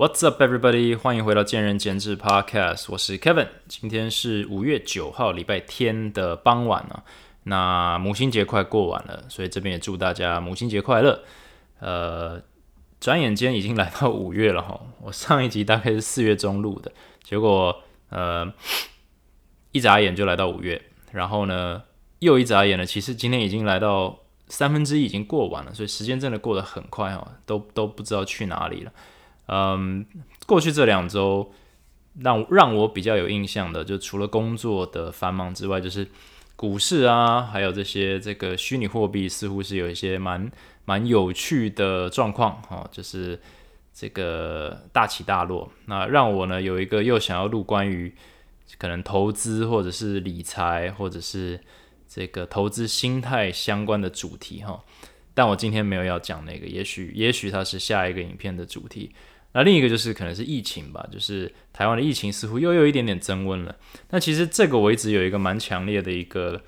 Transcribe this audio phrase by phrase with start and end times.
[0.00, 0.96] What's up, everybody？
[0.96, 3.48] 欢迎回到见仁见智 Podcast，我是 Kevin。
[3.68, 7.04] 今天是五月九号，礼拜天的傍晚啊。
[7.42, 11.22] 那母亲节快过完了，所以这边也祝大家母亲节快乐。
[11.80, 12.40] 呃，
[12.98, 14.80] 转眼间已经来到五月了哈。
[15.02, 16.90] 我上一集大概是四月中录的，
[17.22, 18.50] 结果呃
[19.72, 20.80] 一眨眼就来到五月，
[21.12, 21.82] 然后呢
[22.20, 28.90] 又一眨眼了，其实今天已经来到三分之一已经过完了，所以时间真的过得很快哦，都都不知道去哪里了。
[29.52, 30.06] 嗯，
[30.46, 31.52] 过去这两周
[32.20, 36.06] 让让我比较有印象的，就除了工作的繁忙之外，就是
[36.54, 40.48] 股市啊，还有这些这个虚拟货币，似乎是有一些蛮
[40.84, 43.40] 蛮有趣的状况哈，就是
[43.92, 45.68] 这个大起大落。
[45.86, 48.14] 那让我呢有一个又想要录关于
[48.78, 51.58] 可能投资或者是理财或者是
[52.06, 54.84] 这个投资心态相关的主题哈，
[55.34, 59.10] 但我今天没有要讲那个，也许也许它是下一个影片的主题。
[59.52, 63.74] 那另一个就是可能是疫情吧，就是台湾的疫情似乎又有一点点增温了。
[64.10, 66.62] 那其实这个我一直有一个蛮强烈的一个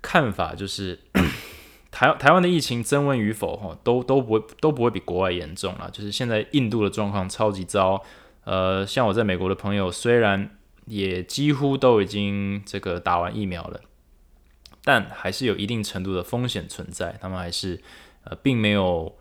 [0.00, 0.98] 看法，就是
[1.92, 5.90] 台台湾的疫情增温与否，哈，都都不会都不会比国外严重了。
[5.90, 8.02] 就是现在印度的状况超级糟，
[8.44, 13.78] 呃，像我在美国的朋友，虽然也几乎都已经这个打完疫苗了，
[14.84, 17.82] 但还是有一定程度的风险存在，他们还是
[18.24, 19.19] 呃并没有。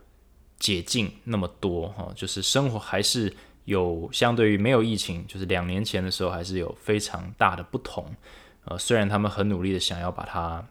[0.59, 8.05] 解禁那么多哈，就是生活还是有相对于没有疫情，就是两年前的时候还是有非常大的不同。
[8.65, 10.67] 呃，虽然他们很努力的想要把它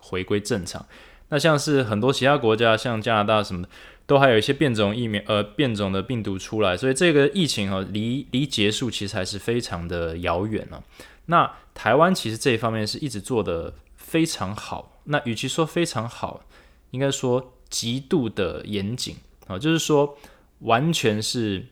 [0.00, 0.86] 回归正常，
[1.30, 3.68] 那像是很多其他国家，像加拿大什么的，
[4.06, 10.84] 都还有一些变种疫苗，呃，变种的病毒出来，所以这个疫情哈离离结束其实还是非常的遥远了。
[11.26, 16.44] 那台湾其实这一方面是一直做的非常好，那与其说非常好，
[16.92, 17.52] 应该说。
[17.68, 20.16] 极度的严谨啊，就是说
[20.60, 21.66] 完全是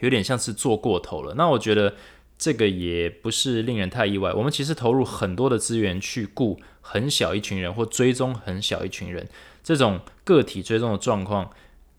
[0.00, 1.34] 有点像是做过头了。
[1.34, 1.94] 那我觉得
[2.38, 4.32] 这个也不是令人太意外。
[4.32, 9.28] 我们其实投入很多的资源去雇很小一群人或追踪很小一群人，
[9.62, 11.50] 这种个体追踪的状况，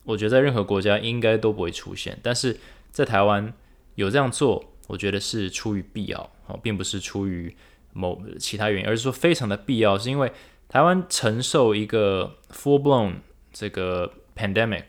[0.04, 2.20] 我觉得在任何国家应该都不会出现。
[2.24, 2.60] 但是
[2.92, 3.54] 在台湾
[3.96, 7.56] 有这样做，我觉得是出于必要啊，并不是出于
[7.94, 10.32] 某其他原因，而是说非常的必要，是因为。
[10.70, 13.16] 台湾承受一个 full blown
[13.52, 14.86] 这个 pandemic，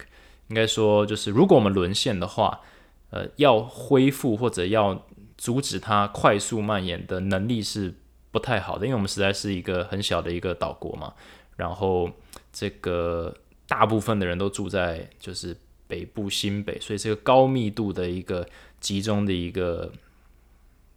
[0.48, 2.60] 应该说就是如果我们沦陷的话，
[3.08, 5.06] 呃，要恢复或者要
[5.38, 7.94] 阻止它快速蔓延的能力是
[8.30, 11.14] 不太好的，因为我们实在是一个很小的一个岛国嘛。
[11.56, 12.10] 然后
[12.52, 13.34] 这个
[13.66, 15.56] 大部分的人都住在就是
[15.88, 18.46] 北部新北，所以这个高密度的一个
[18.80, 19.90] 集中的一个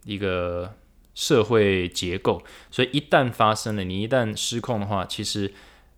[0.04, 0.70] 一个。
[1.14, 5.52] 社会结构，所以一旦发生了，你一旦失控的话，其实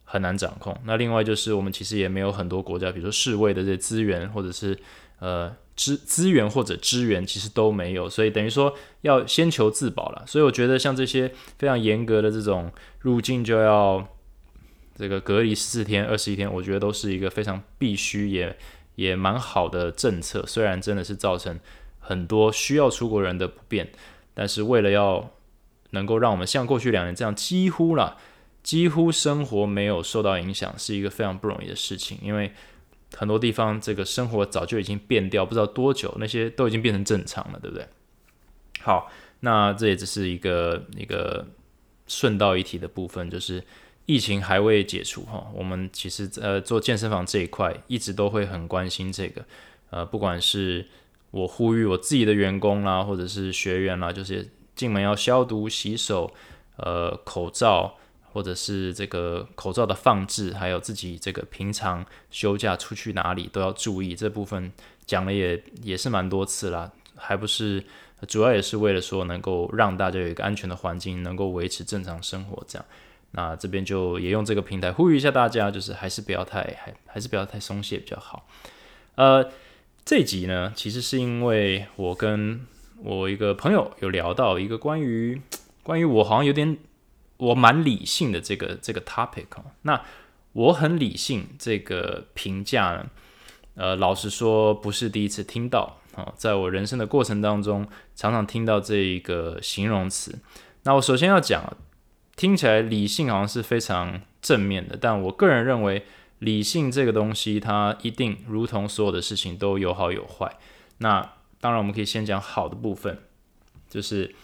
[0.05, 0.77] 很难掌控。
[0.85, 4.79] 那另外就是，我们其实也没有很多国家，比如说世卫的这些资源，或者是
[5.19, 8.11] 呃资资源或者支援，其实都没有。
[8.11, 10.23] 所以等于说要先求自保了。
[10.27, 14.07] 所以我觉得像这些非常严格的这种入境就要
[14.95, 18.55] 这个隔离十四天、二十一天，我觉得都是一个非常必须也
[18.97, 20.45] 也蛮好的政策。
[20.47, 21.59] 虽然真的是造成
[21.99, 23.91] 很多需要出国人的不便。
[24.39, 25.31] 但是为了要
[25.93, 28.19] 能够让我们像过去两年这样几乎了，
[28.63, 32.19] 几乎生活没有受到影响，是一个非常不容易的事情。
[32.21, 32.53] 因为
[33.15, 37.89] 很多地方这个生活早就已经变掉，不知道多久，那些都已经变成正常了，对不对？
[38.83, 39.11] 好，
[39.41, 41.47] 那这也只是一个一个
[42.07, 43.65] 顺道一提的部分，就是
[44.05, 45.47] 疫情还未解除哈。
[45.55, 49.43] 我们其实呃做健身房这一块一直都会很关心这个，
[49.89, 50.87] 呃，不管是。
[51.37, 56.33] 我呼吁我自己的员工啦，或者是学员啦，就是进门要消毒、洗手，
[56.79, 57.97] 呃，口罩
[58.33, 64.17] 或者是这个口罩的放置，还有自己这个平常休假出去哪里都要注意。
[64.17, 64.73] 这部分
[65.05, 67.85] 讲了也也是蛮多次啦，还不是
[68.27, 72.87] 主要也是为了说能够让大家有一个安全的环境，能够维持正常生活这样。
[73.33, 78.49] 那这边就也用这个平台呼吁一下大家，就是还是不要太还还是不要太松懈比较好。
[79.17, 79.47] 呃。
[80.07, 82.65] 这集呢，其实是因为我跟
[83.03, 85.43] 我一个朋友有聊到一个关于
[85.83, 86.79] 关于我好像有点
[87.39, 89.47] 我蛮理性的这个这个 topic。
[89.83, 90.01] 那
[90.53, 93.07] 我很理性这个评价呢，
[93.75, 97.85] 呃，老实说不是第一次听到啊，在我人生的过程当中，
[98.15, 100.39] 常常听到这一个形容词。
[100.85, 101.77] 那我首先要讲，
[102.37, 106.05] 听起来理性好像是非常正面的，但我个人认为。
[106.39, 110.59] 理性这个东西，它一定如同所有的事情都有好有坏。
[110.99, 113.19] 那当然，我们可以先讲好的部分，
[113.89, 114.35] 就是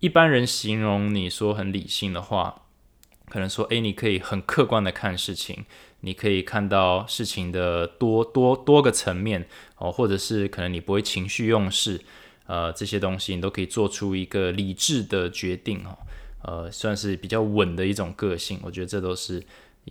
[0.00, 2.62] 一般人形容你说很理性的话，
[3.28, 5.66] 可能说，诶，你可以很客观的看事情，
[6.00, 9.46] 你可以看到事情的多多多个层面
[9.76, 12.00] 哦，或者是可能你不会情绪用事，
[12.46, 15.98] 呃，这些东西你都可以做出一个理智的决定哦，
[16.42, 18.58] 呃，算是比较稳的一种个性。
[18.62, 19.42] 我觉得这都是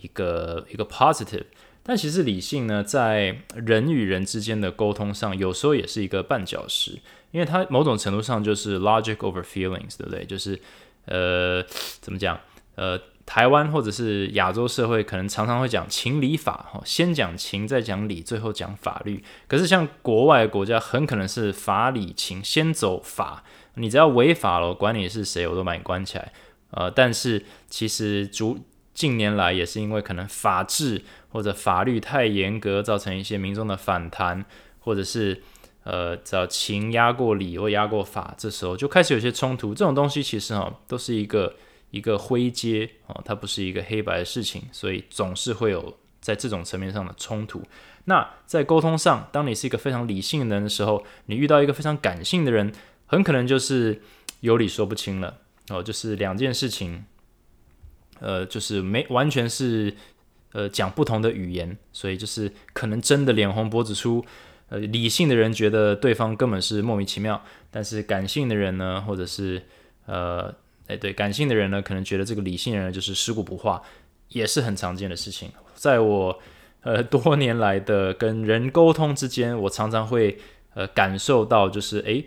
[0.02, 1.46] 一个一个 positive。
[1.84, 7.00] 但其实理性呢，在人与人之间的沟通上，有时候也是一个绊脚石，
[7.32, 10.26] 因为它某种程度上就是 logic over feelings，对不对？
[10.26, 10.60] 就是
[11.06, 11.64] 呃，
[12.02, 12.38] 怎么讲？
[12.76, 19.24] 呃，台湾或者是亚洲社会，可能常常会讲情理法，哈，先讲情，再讲理，最后讲法律。
[19.48, 23.44] 可是像国外国家，很可能是法理情，先走法，
[23.76, 26.34] 你只要违法了，管你是谁，我都把你关起来。
[26.72, 28.60] 呃，但是其实主
[28.98, 34.44] 近年来也是因为可能法治或者法律太严格，造成一些民众的反弹，
[34.80, 35.44] 或者是
[35.84, 39.76] 呃找情压过理或压过法，这时候就开始有些冲突。
[39.76, 41.56] 这种东西其实哈都是一个
[41.92, 47.62] 一个灰阶哦，它不是一个黑白的事情，所以总是会有在这种层面上的冲突。
[48.06, 52.74] 那在沟通上，当你是一个非常理性的人的时候，你遇到一个非常感性的人，
[53.06, 54.02] 很可能就是
[54.40, 55.38] 有理说不清了
[55.70, 57.06] 哦，就是两件事情。
[58.19, 59.94] 呃，就是没完全是
[60.54, 64.24] 呃讲不同的语言，所以就是可能真的脸红脖子粗。
[64.69, 67.42] 呃，理性的人觉得对方根本是莫名其妙，
[67.72, 69.62] 但是感性的人呢，或者是
[70.06, 70.54] 呃，
[70.88, 73.81] 哎对，感性的人呢，可能觉得这个理性人就是尸骨不化，
[74.30, 75.50] 也是很常见的事情。
[75.74, 76.38] 在我
[76.81, 80.38] 呃多年来的跟人沟通之间，我常常会
[80.74, 82.25] 呃感受到，就是诶。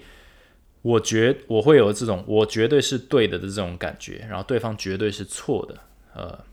[0.83, 5.79] 我觉我会有这种我绝对是对的的这种感觉，然后对方绝对是错的，
[6.15, 6.45] 呃，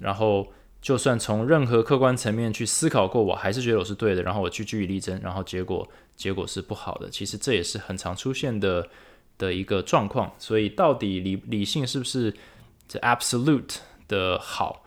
[0.00, 7.10] 然后就算从任何客观层面去思考过，我还是觉得我是对的，然后我去据理力争，然后结果结果是不好的。
[7.10, 8.88] 其实这也是很常出现的
[9.36, 10.32] 的一个状况。
[10.38, 12.32] 所以到底理理性是不是
[12.86, 13.76] 这 absolute
[14.06, 14.84] 的好？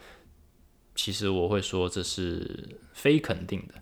[0.95, 3.74] 其实我会说这是非肯定的。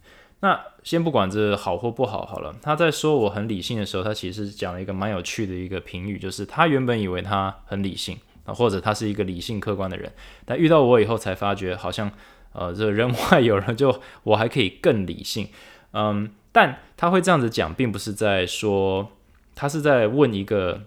[0.43, 10.11] 那先不管这好或不好好了，他在说我很理性的时候，他其实讲了一个蛮有趣的一个评语，就是他原本以为他很理性啊，或者他是一个理性客观的人，
[10.43, 12.11] 但遇到我以后才发觉，好像
[12.51, 15.47] 呃这人外有人，就我还可以更理性，
[15.93, 19.13] 嗯，但他会这样子讲，并不是在说
[19.55, 20.81] 他是在问一个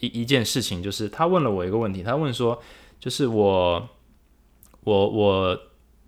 [0.00, 2.60] 一一件事情，就是他问了我一个问题，他问说，
[3.00, 3.88] 就是我
[4.82, 5.58] 我我。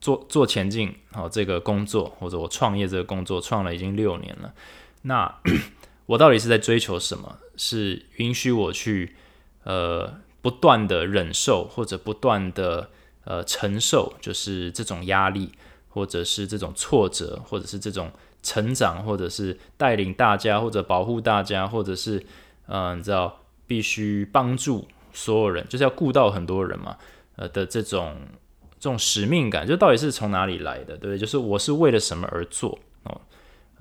[0.07, 4.55] 做做前进好这个工作，或者我创业这个工作，创了已经六年了。
[5.03, 5.41] 那
[6.07, 7.39] 我到底是在追求什么？
[7.57, 9.17] 是允许我去
[9.65, 12.89] 呃不断的忍受，或者不断的
[13.25, 15.51] 呃承受，就是这种压力，
[15.89, 18.13] 或者是这种挫折，或者是这种
[18.45, 22.25] 成长，或者是带领大家，或者保护大家，或者是
[22.69, 26.97] 嗯，你知道必须帮助所有人，就是要顾到很多人嘛，
[27.35, 28.15] 呃的这种。
[28.79, 31.19] 这种使命感，就到底是从哪里来的，对不对？
[31.19, 33.21] 就是我是为了什么而做哦，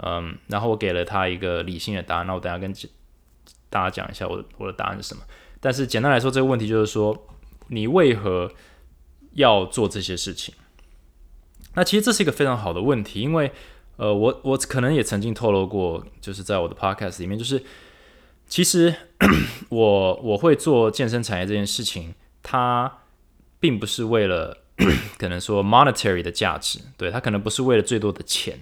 [0.04, 2.74] 嗯，然后我给了他一个理性的答案，那我等下跟
[3.70, 5.22] 大家讲一下我的我的答案是什么。
[5.60, 7.28] 但是简单来说，这个问题就是说，
[7.68, 8.52] 你为何
[9.34, 10.56] 要做这些事情？
[11.74, 13.52] 那其实这是一个非常好的问题，因为
[13.98, 17.62] 呃，我我可能也曾经透露过，就是在我的 podcast 里面，就是
[18.48, 18.96] 其实
[19.70, 23.00] 我我会做健身产业这件事情，它
[23.60, 24.62] 并不是为了。
[25.18, 28.60] 可能说 monetary 的价值，对他可能不是为了最多的钱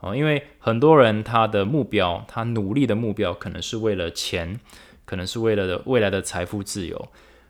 [0.00, 4.58] 哦，因为很多人他的目标，他努力的目标可能是为了钱，
[5.04, 7.08] 可能是为了未来的财富自由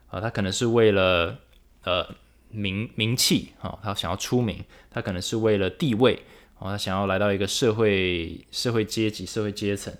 [0.09, 1.39] 啊，他可能是为了
[1.85, 2.05] 呃
[2.51, 6.25] 名名气啊，他想要出名，他可能是为了地位
[6.59, 9.95] 啊，他想要来到一个社会社会阶级社会阶层，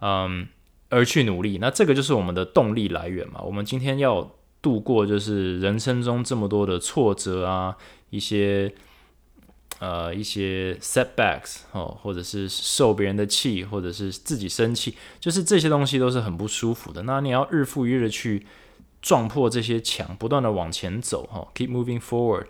[0.00, 0.46] 嗯，
[0.88, 4.30] 而去努力，那这个就是我们的动力来源嘛，我们今天要。
[4.62, 7.76] 度过就是人生中这么多的挫折啊，
[8.10, 8.72] 一些
[9.78, 17.02] 呃一些 setbacks 哦，或者是受别人的气，或者是自己生气，就是这些东西都是很不舒服的。
[17.04, 18.44] 那你要日复一日去
[19.00, 22.44] 撞破这些墙，不断的往前走哈，keep moving forward，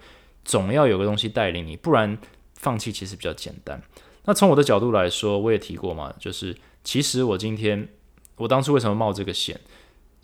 [0.44, 2.18] 总要有个东西带领你，不然
[2.54, 3.80] 放弃其实比较简单。
[4.24, 7.88] 那从我的角度来说，我也提过嘛，就是其实我今天
[8.34, 9.60] 我当初为什么冒这个险？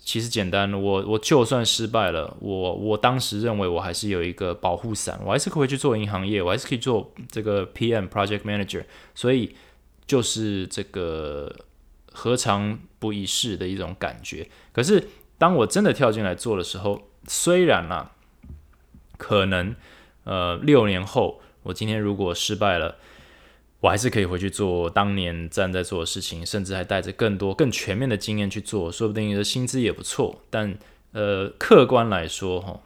[0.07, 9.53] 其实简单，我我就算失败了，我我当时认为我还是有一个保护伞，我还是可以去做银行业，我还是可以做这个 PM Project Manager，所以
[10.05, 11.53] 就是这个
[12.13, 14.49] 何尝不一试的一种感觉。
[14.71, 18.11] 可是当我真的跳进来做的时候，虽然啊，
[19.17, 19.75] 可能
[20.23, 22.95] 呃六年后，我今天如果失败了。
[23.87, 30.41] 我还是可以回去做当年站在做的事情，甚至还带着更多、更全面的经验去做，说不定你的薪资也不错。
[30.49, 30.77] 但
[31.13, 32.81] 呃，客观来说，哈，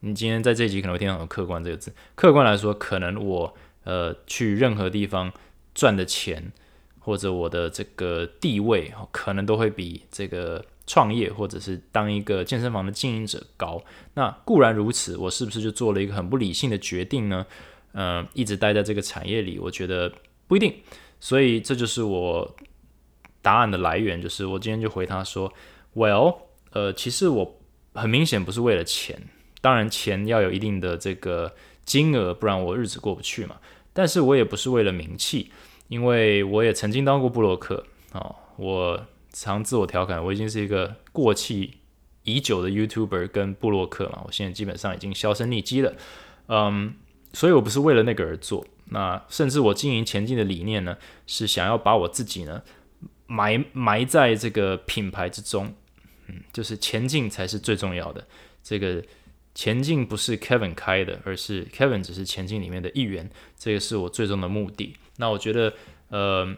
[0.00, 1.92] 你今天在这集可能会听到“很客观”这个字。
[2.14, 3.54] 客观来说，可能我
[3.84, 5.30] 呃去任何地方
[5.74, 6.50] 赚的钱，
[6.98, 13.84] 或者我的这个地位，可能都会比这个创业或者是当一个健身房的经营者高。
[14.14, 17.46] 那固然如此，我是不是就做了一个很不理性的决定呢？
[17.98, 20.12] 嗯，一直待在这个产业里，我觉得
[20.46, 20.72] 不一定。
[21.18, 22.54] 所以这就是我
[23.40, 25.50] 答案的来源，就是我今天就回他说
[25.94, 26.36] ：“Well，
[26.72, 27.58] 呃，其实我
[27.94, 29.18] 很明显不是为了钱。”
[29.62, 31.54] 当然，钱要有一定的这个
[31.86, 33.56] 金额，不然我日子过不去嘛。
[33.94, 35.50] 但是我也不是为了名气，
[35.88, 38.36] 因为我也曾经当过布洛克哦。
[38.56, 41.78] 我常自我调侃，我已经是一个过气
[42.24, 44.22] 已久的 YouTuber 跟布洛克嘛。
[44.26, 45.94] 我现在基本上已经销声匿迹了，
[46.48, 46.94] 嗯，
[47.36, 48.66] 所以我不是为了那个而做。
[48.86, 52.62] 那甚至我经营前进的理念呢，是想要把我自己呢
[53.26, 55.74] 埋埋在这个品牌之中，
[56.28, 58.26] 嗯，就是前进才是最重要的
[58.62, 59.02] 这个。
[59.54, 64.94] 前进不是 Kevin 开的，而是 Kevin 只是前进里面的一员，这个是我最终的目的。
[65.16, 65.72] 那我觉得，
[66.10, 66.54] 呃，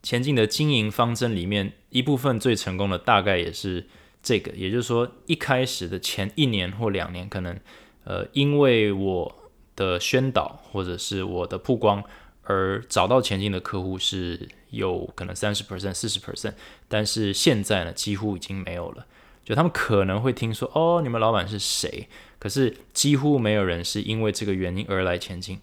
[0.00, 3.84] 前进的经营方针里面一部分最成功的大概也是
[4.22, 7.58] 这个，也就是说，一开始的前一年或两年，可能
[8.04, 9.47] 呃，因为我
[9.78, 12.02] 的宣导或者是我的曝光
[12.42, 16.54] 而找到前进的客户是有可能三十 percent、四十 percent，
[16.88, 19.06] 但是现在呢，几乎已经没有了。
[19.44, 22.08] 就他们可能会听说哦，你们老板是谁？
[22.38, 25.60] 可是几乎没有人是因为这个原因而来前进。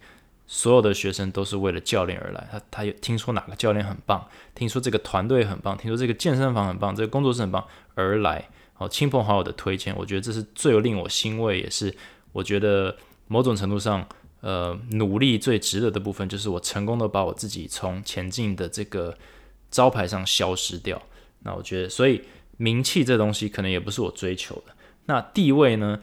[0.47, 2.47] 所有的学生都是为了教练而来。
[2.51, 8.47] 他他有听说哪个教练很棒，听说这个团队很棒，听说这个健身房很棒，这个工作室很棒而来。
[8.77, 11.95] 哦，亲朋好友的推荐，我觉得这是最令我欣慰，也是
[12.31, 12.95] 我觉得
[13.27, 14.07] 某种程度上，
[14.41, 19.17] 呃，努力最值得的部分，就是我成功的把我自己从前进的这个
[19.69, 21.01] 招牌上消失掉。
[21.39, 22.21] 那我觉得，所以。
[22.57, 24.73] 名气这东西可能也不是我追求的。
[25.07, 25.99] 那地位呢？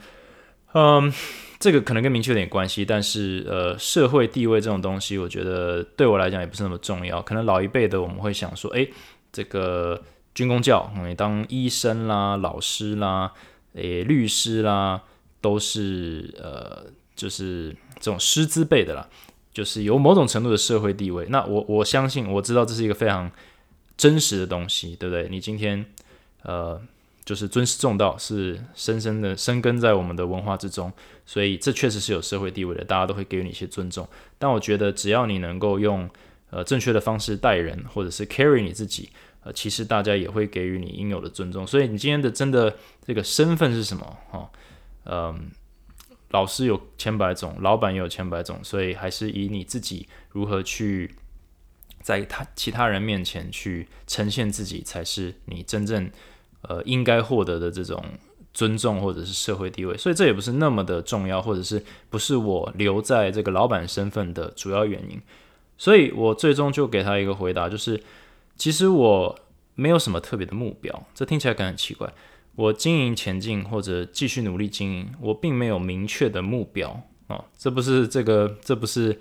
[0.73, 1.11] 嗯，
[1.59, 7.19] 这个可能跟名气有点关系，但是呃，社会地位这种东西，我觉得对我来讲也不是那么重要。
[7.23, 8.87] 可能老一辈的我们会想说，诶，
[9.31, 9.99] 这个
[10.35, 13.31] 军工教，你当医生啦、老师啦、
[13.73, 15.01] 诶律师啦，
[15.41, 16.85] 都是呃，
[17.23, 19.07] 就是这种师资辈的啦，
[19.53, 21.25] 就是有某种程度的社会地位。
[21.29, 23.31] 那我我相信，我知道这是一个非常
[23.97, 25.27] 真实的东西，对不对？
[25.29, 25.85] 你今天。
[26.45, 26.77] 呃，
[27.23, 30.91] 就是尊师重道是深深的生根在我们的文化之中，
[31.25, 34.05] 所以这确实是有社会地位的，大家都会给予你一些尊重。
[34.37, 36.09] 但我觉得只要你能够用
[36.49, 39.07] 呃正确的方式待人，或者是 carry 你自己，
[39.45, 41.65] 呃，其实大家也会给予你应有的尊重。
[41.65, 42.75] 所以你今天的真的
[43.07, 44.17] 这个身份是什么？
[44.29, 44.51] 哈，
[45.05, 45.49] 嗯，
[46.33, 51.15] 老师有千百种，老板也有千百种，所以还是以你自己如何去
[52.01, 56.11] 在他其他人面前去呈现自己，才是你真正。
[56.69, 58.01] 呃，应该获得的这种
[58.53, 65.21] 尊重或者是社会地位，所以这也不是那么的重要，或者是不是我留在这个老板身份的主要原因。
[65.77, 68.01] 所以我最终就给他一个回答，就是
[68.55, 69.37] 其实我
[69.75, 71.05] 没有什么特别的目标。
[71.13, 72.09] 这听起来可能很奇怪。
[72.55, 77.45] 我经营前进或者继续努力经营，我并没有明确的目标啊。
[77.57, 79.19] 这不是这个，这不是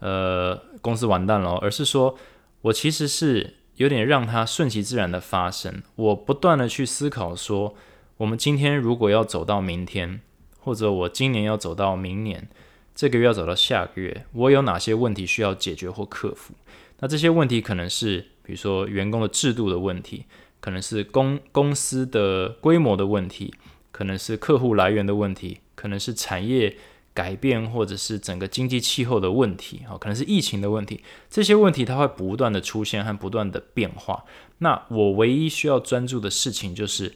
[0.00, 2.16] 呃公司完蛋了，而是说
[2.62, 3.54] 我其实是。
[3.76, 5.82] 有点让它顺其自然的发生。
[5.96, 7.74] 我不断的去思考说，
[8.18, 10.20] 我们今天如果要走到明天，
[10.60, 12.48] 或者我今年要走到明年，
[12.94, 16.54] 这个月要走到下个月，我有哪些问题需要解决或克服？
[17.00, 20.24] 那这些问题可能是，比如说员工的制度的问题，
[20.64, 23.52] 可能是公公司的规模的问题，
[23.92, 26.74] 可能是客户来源的问题，可能是产业。
[27.12, 34.24] 改变或者是整个经济气候的问题，啊，可能是疫情的问题，这些问题它会不断的出现和不断的变化。
[34.58, 37.14] 那我唯一需要专注的事情就是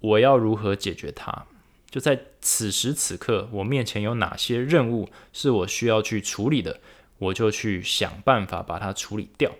[0.00, 1.46] 我要如何解决它。
[1.88, 6.78] 就在此时此刻，我面前有哪些任务是我需要去处理的，
[7.16, 9.50] 我就去想办法把它处理掉。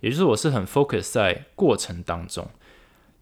[0.00, 2.46] 也就是我是很 focus 在过程当中。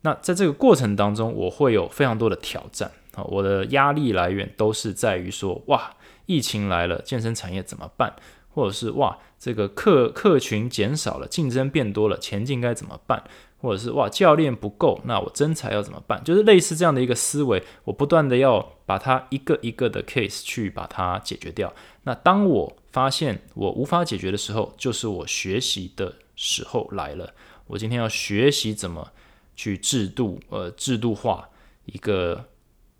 [0.02, 2.90] 那在这个过程当中，我会有非常多的挑战。
[3.14, 5.94] 啊，我的压力来源都是在于说，哇，
[6.26, 8.14] 疫情来了，健身产业怎么办？
[8.50, 13.22] 或者是哇，这个客客群减少了，竞争变多了，前进该怎么办？
[13.60, 16.22] 或者是哇，教练不够，那我真才要怎么办？
[16.22, 21.72] 就是类似这样的一个思维，我不断的要把它一个一个的 case 去把它解决掉。
[22.02, 27.34] 那当我发现我无法解决的时候，就是我学习的时候来了。
[27.66, 29.12] 我今天要学习怎么
[29.54, 31.48] 去制度，呃，制度化
[31.86, 32.46] 一个。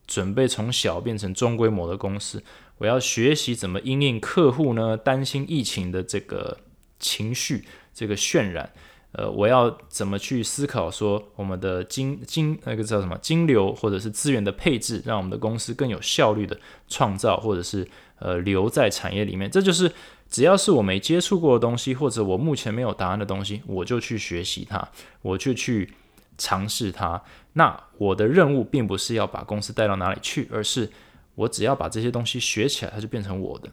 [0.06, 2.44] 准备从小变成中规模的公司，
[2.76, 4.98] 我要学习怎么应客户呢？
[4.98, 6.58] 担心疫情的这个
[6.98, 7.64] 情绪，
[7.94, 8.70] 这个渲染，
[9.12, 17.88] 呃，我要怎么去思考说我们的金金那个叫什么金流或者是资源的配置，让我们的公司更有效率的创造或者是
[18.18, 19.50] 呃留在产业里面。
[19.50, 19.90] 这就是
[20.34, 24.88] 只要是我没接触过的东西，或者我目前没有答案的东西，我就去学习它，
[25.22, 25.94] 我就去
[26.36, 27.22] 尝试它。
[27.52, 30.90] 那我的任务并不是要把公司带到哪里去，而是
[31.36, 33.70] 我只要把这些东西学起来，它就变成我的。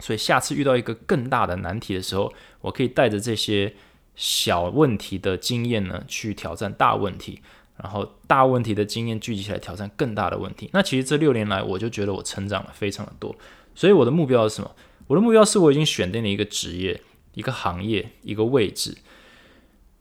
[0.00, 2.32] 所以下次遇到一个更大的难题的时候，
[2.62, 3.74] 我可以带着这些。
[4.20, 7.40] 小问题的经验呢，去挑战大问题，
[7.76, 10.68] 然后大问题的经验聚集起来挑战更大的问题。
[10.72, 13.32] 那其实这六年来，我就觉得我成长了非常的多。
[13.76, 14.68] 所以我的目标是什么？
[15.08, 17.02] 我的目标是我已经选定了一个职业、
[17.34, 18.96] 一个行业、一个位置，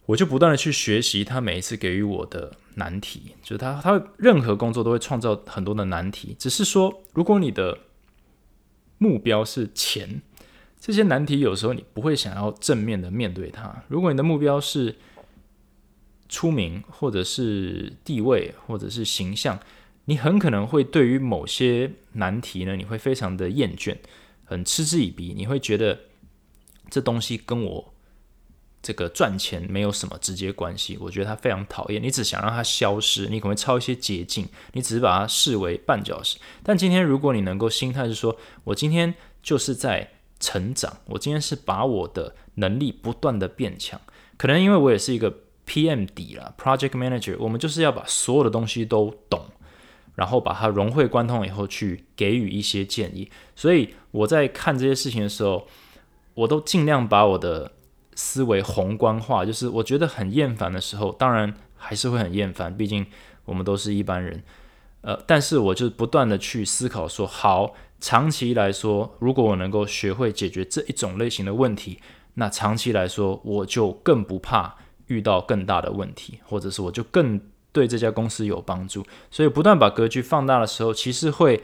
[0.06, 3.32] 我就不断的去学习他每一次给予我的难题。
[3.42, 6.36] 就是他，他任何工作都会创造很多的难题。
[6.38, 7.80] 只是说，如果你的
[9.00, 10.22] 目标是钱。
[10.80, 13.84] 这些难题有时候你不会想要正面的面对它。
[13.88, 14.96] 如果你的目标是
[16.30, 19.60] 出名，或者是地位，或者是形象，
[20.06, 23.98] 你很可能会对于某些难题呢，你会非常的厌倦，
[24.48, 25.36] 很嗤之以鼻。
[25.38, 26.00] 你会觉得
[26.90, 27.94] 这东西跟我
[28.82, 30.98] 这个赚钱没有什么直接关系。
[31.00, 32.02] 我觉得它非常讨厌。
[32.02, 36.40] 你只想让它消失，你可能会抄一些捷径，你只是把它视为绊脚石。
[36.64, 39.14] 但今天如果你能够心态是说，我今天
[39.44, 40.10] 就是在。
[40.40, 44.00] 成长，我今天是把我的能力不断的变强，
[44.38, 45.36] 可能因为我也是一个
[45.66, 49.44] PM 底了，Project Manager，我们就是要把所有的东西都懂，
[50.18, 53.32] 然后把它融会贯通以后去给予一些建议。
[53.56, 55.66] 所以我在看这些事情的时候，
[56.34, 57.72] 我都尽量把我的
[58.16, 63.06] 思维宏观化，就是我觉得很厌烦的时候，当然还是会很厌烦，毕竟
[63.46, 64.44] 我们都是一般人。
[65.02, 67.74] 呃，但是我就不断的去思考说，好。
[68.00, 72.00] 长期来说，如果我能够学会解决这一种类型的问题，
[72.36, 74.76] 那长期来说，我就更不怕
[75.08, 77.42] 遇到更大的问题，或者是我就更
[77.78, 79.06] 对这家公司有帮助。
[79.30, 81.62] 所以，不断把格局放大的时候，其实会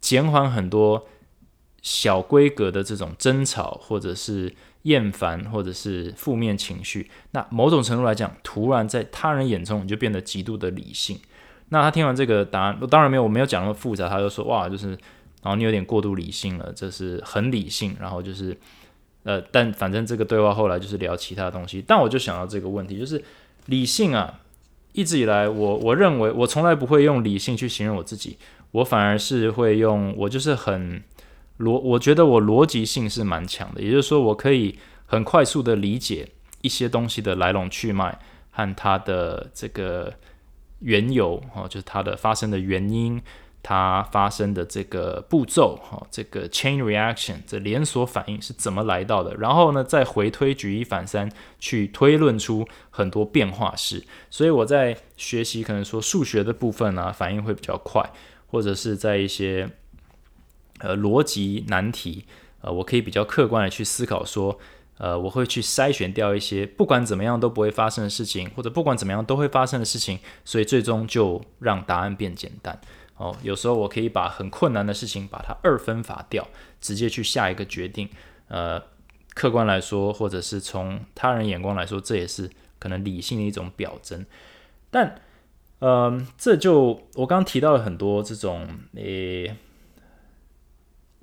[0.00, 1.06] 减缓很多
[1.80, 7.10] 小规格的这种争吵，或者是厌烦，或者是负面情绪。
[7.30, 11.18] 那某种程度来讲，突然在他人眼中，你就变得极度的理性。
[11.70, 14.96] 那他听完这个答案，当然没有，我没有讲那么复杂，他就说：“哇，就是。”
[15.42, 17.94] 然后你有点过度理性了，这是很理性。
[18.00, 18.56] 然后就是，
[19.22, 21.80] 呃，但反正这个对话后来就是聊其他东西。
[21.86, 23.22] 但我就想到这个问题，就是
[23.66, 24.40] 理性啊，
[24.96, 28.38] 一直以来我我认为我从来不会用理性去形容我自己，
[28.70, 31.02] 我反而是会用我就是很
[31.58, 36.26] 逻，我觉得我逻辑性是蛮强的，也就是说我可以很快速的理解
[36.62, 38.18] 一些东西的来龙去脉
[38.50, 40.14] 和它的这个
[40.80, 43.20] 缘由哦，就是它的发生的原因。
[43.68, 49.34] 它发生的这个步骤，哈，这个 chain reaction，这连锁反应是怎么来到的？
[49.34, 54.04] 然后呢，再回推举一反三，去推论出很多变化式。
[54.30, 58.08] 所以我在学习可能说数学的部分呢，反应会比较快，
[58.46, 59.68] 或者是在一些
[60.78, 62.24] 呃逻辑难题，
[62.60, 64.56] 呃，我可以比较客观的去思考说，
[64.98, 72.80] 呃，我会去筛选掉一些不管怎么样都不会发生的事情，或者不管怎么样都会发生的事情，所以最终就让答案变简单。
[73.16, 76.46] 哦，有时候我可以把很困难的事情把它二分法掉，
[76.80, 78.08] 直接去下一个决定。
[78.48, 78.82] 呃，
[79.34, 84.24] 客观来说，或者是从他人眼光来说，这也是可能理性的一种表征。
[84.90, 85.20] 但，
[85.78, 89.56] 嗯，这就我刚刚提到了很多这种诶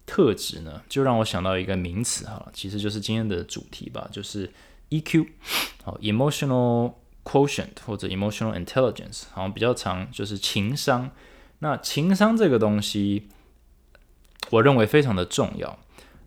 [0.05, 4.51] 特质呢，就让我想到一个名词哈，其实就是今天的主题吧，就是
[4.89, 5.27] EQ，
[5.83, 11.11] 好，emotional quotient 或者 emotional intelligence，好像比较长，就是情商。
[11.63, 13.29] 那情商这个东西，
[14.49, 15.79] 我认为非常的重要。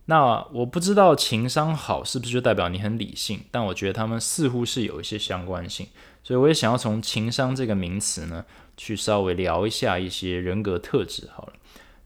[0.07, 5.89] 那我不知道情商好是不是就代表你很理性，但我觉得他们似乎是有一些相关性。
[6.25, 8.47] 所以我也想要从情商这个名词呢，
[8.79, 11.29] 去稍微聊一下一些人格特质。
[11.35, 11.53] 好了，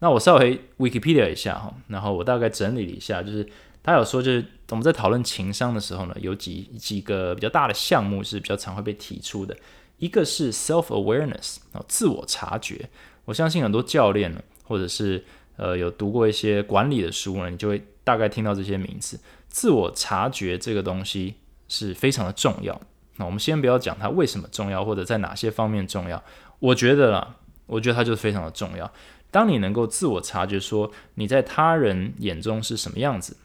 [0.00, 3.48] 那我稍微 Wikipedia 一下哈，然后我大概整理了一下，就是
[3.80, 9.56] 他有说，就是我们在讨论情商的时候呢，有几几个比较大的项目是比较常会被提出的。
[9.98, 12.88] 一个是 self awareness 啊，自我察觉。
[13.30, 15.24] 我相信很多教练呢，或者是
[15.56, 19.16] 呃有读过一些管理的书呢，你就会大概听到这些名词。
[19.48, 21.36] 自我察觉这个东西
[21.68, 22.80] 是非常的重要。
[23.18, 26.20] 那我们先不要讲它为什么重要，或者在哪些方面重要。
[26.58, 28.92] 我觉得啦，我觉得它就是非常的重要。
[29.30, 33.36] 当你能够自我察觉，说你在他人眼中是什么样子，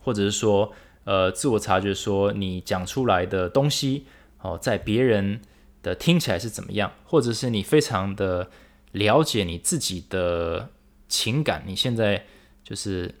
[0.00, 0.72] 或者是说
[1.04, 4.06] 呃自我察觉，说你讲出来的东西
[4.40, 5.42] 哦，在别人
[5.82, 8.48] 的听起来是怎么样，或者是你非常的。
[8.96, 10.70] 了解你自己的
[11.08, 12.26] 情感，你现在
[12.64, 13.14] 就是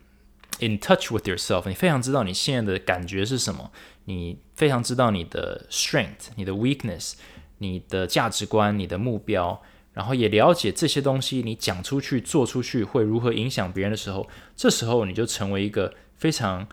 [0.60, 3.70] in touch with yourself，你非常知道你现在的感觉是什么，
[4.06, 7.14] 你非常知道你的 strength、你的 weakness、
[7.58, 9.62] 你的价值观、你的目标，
[9.92, 16.66] 然后也了解这些东西，你讲出去、做出去会如何影响别人的时候，这时候你就成为一个非常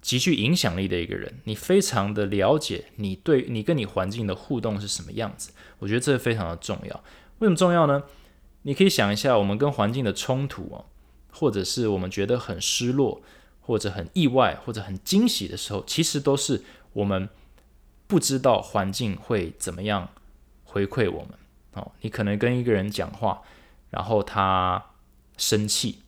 [0.00, 1.40] 极具影响力的一个人。
[1.44, 7.04] 你非常的了解你对你跟你环境的互动是什么样子，我觉得这非常的重要。
[7.38, 8.04] 为什么重要呢？
[8.62, 10.84] 你可以想一下，我们跟环境的冲突哦。
[11.30, 13.22] 或者是我们觉得很失落，
[13.60, 17.28] 或者很意外，或者很惊喜的时候，其实都是我们
[18.08, 20.08] 不知道环境会怎么样
[20.64, 21.28] 回馈我们。
[21.74, 23.42] 哦，你可能跟一个人讲话，
[23.90, 24.82] 然后他
[25.36, 26.00] 生气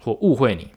[0.00, 0.72] 或误会你，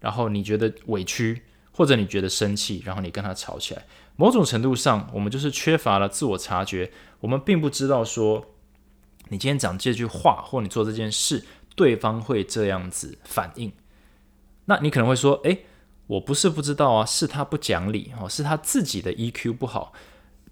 [0.00, 1.42] 然后你觉得委屈，
[1.72, 3.84] 或者你觉得生气，然后你跟他吵起来。
[4.16, 6.90] 某种程度上，我们就是缺乏了自我察觉，
[7.20, 8.51] 我们并不知道说
[9.28, 11.44] 你今天讲这句话，或你做这件事。
[11.74, 13.72] 对方会这样子反应，
[14.66, 15.64] 那你可能会说：“诶，
[16.06, 19.94] 我不是不知道啊，是他不讲理哦，是他自己的 EQ 不好。”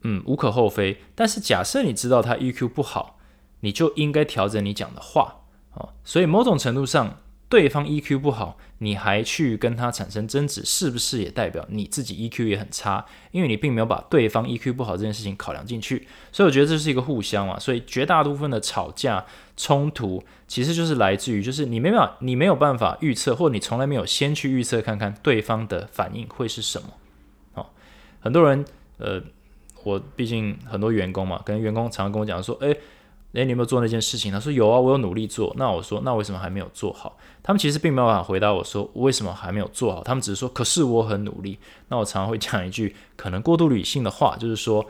[0.03, 1.03] 嗯，无可厚非。
[1.15, 3.19] 但是假设你知道他 EQ 不好，
[3.61, 5.43] 你就应该调整你讲的话
[5.75, 5.91] 哦。
[6.05, 7.19] 所以某种程度上。
[7.51, 13.05] 对方 EQ 不好，你还去跟他产生争执，是不是也代表你自己 EQ 也很差？
[13.31, 17.59] 因为你并没有把对方 EQ 不好这件事情考量进去，所以我觉得这是一个互相嘛。
[17.59, 26.89] 所以绝大部分的吵架冲突，其实就是来自于，就是你没有你没有办法预测，或者你从来没有先去预测看看对方的反应会是什么。
[27.55, 27.67] 哦，
[28.21, 28.65] 很多人，
[28.97, 29.23] 呃，
[29.85, 32.77] 我毕竟很多员工嘛，跟员工常常跟我讲说，诶。
[33.33, 34.33] 诶，你有没有做那件事情？
[34.33, 35.55] 他说有啊，我有努力做。
[35.57, 37.17] 那我说，那为什么还没有做好？
[37.43, 40.03] 他们其实并没有办法回答我说为什么还没有做好。
[40.03, 41.59] 他们只是说，可是我很努力。
[41.89, 44.85] 那我常常会讲一句可能过度理性的话，就是说，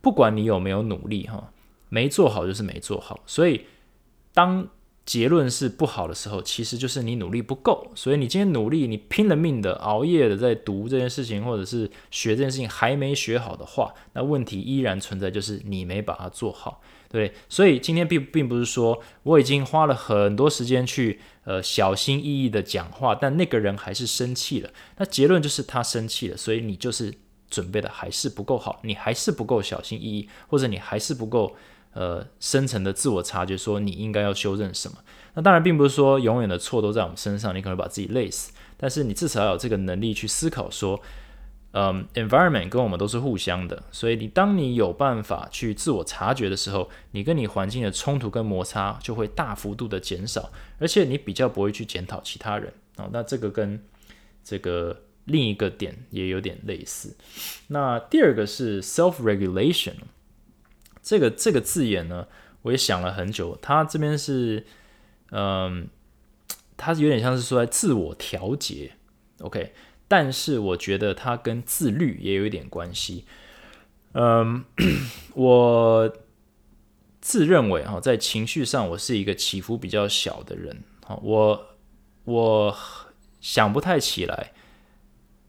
[0.00, 1.50] 不管你有没有努力，哈，
[1.90, 3.20] 没做好就是没做好。
[3.26, 3.66] 所以
[4.32, 4.66] 当
[5.04, 7.92] 结论是不好的时候，其实就是你努力不够。
[7.94, 16.80] 所以你今天努力，你拼了命的熬夜的在读这件事情，或者是学这件事情还没学好的话，那问题依然存在，就是你没把它做好。
[17.08, 24.70] 对，所以今天并并不是说我已经花了很多时间去呃小心翼翼的讲话，但那个人还是生气了。
[24.98, 27.14] 那结论就是他生气了，所以你就是
[27.48, 31.56] 准备的还是不够好，你还是不够小心翼翼，或者你还是不够
[31.94, 34.98] 呃深层的自我察觉，说你应该要修正什么。
[35.34, 41.00] 那当然并不是说永远的错都在我们身上，你可能把自己累死，但是你至少要有这个能力去思考说。
[41.78, 53.10] 嗯，environment 跟我们都是互相的，所以你当你有办法去自我察觉的时候，你跟你环境的冲突跟摩擦就会大幅度的减少，而且你比较不会去检讨其他人哦。
[53.12, 53.84] 那这个跟
[54.42, 57.14] 这个另一个点也有点类似。
[57.66, 59.96] 那第二个是 self regulation，
[61.02, 62.26] 这个这个字眼呢，
[62.62, 64.64] 我也想了很久，它这边是
[65.30, 65.88] 嗯，
[66.78, 68.92] 它有点像是说在自我调节
[69.40, 69.74] ，OK。
[70.08, 73.24] 但是我觉得它跟自律也有一点关系。
[74.12, 74.64] 嗯，
[75.34, 76.16] 我
[77.20, 80.84] 自认为哈，在情绪上我是一个起伏比较小的人。
[81.04, 81.66] 好，我
[82.24, 82.76] 我
[83.40, 84.52] 想不太起来，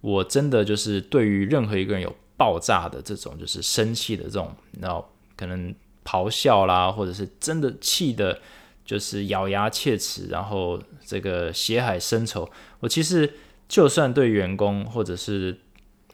[0.02, 8.42] 我真的就是对于任何一个人有爆炸的这种，就是生气的这种，然后可能咆哮啦，或者是真的气的，
[8.84, 12.50] 就是咬牙切齿，然后这个血海深仇。
[12.80, 13.32] 我其实。
[13.68, 15.58] 就算对员工或者是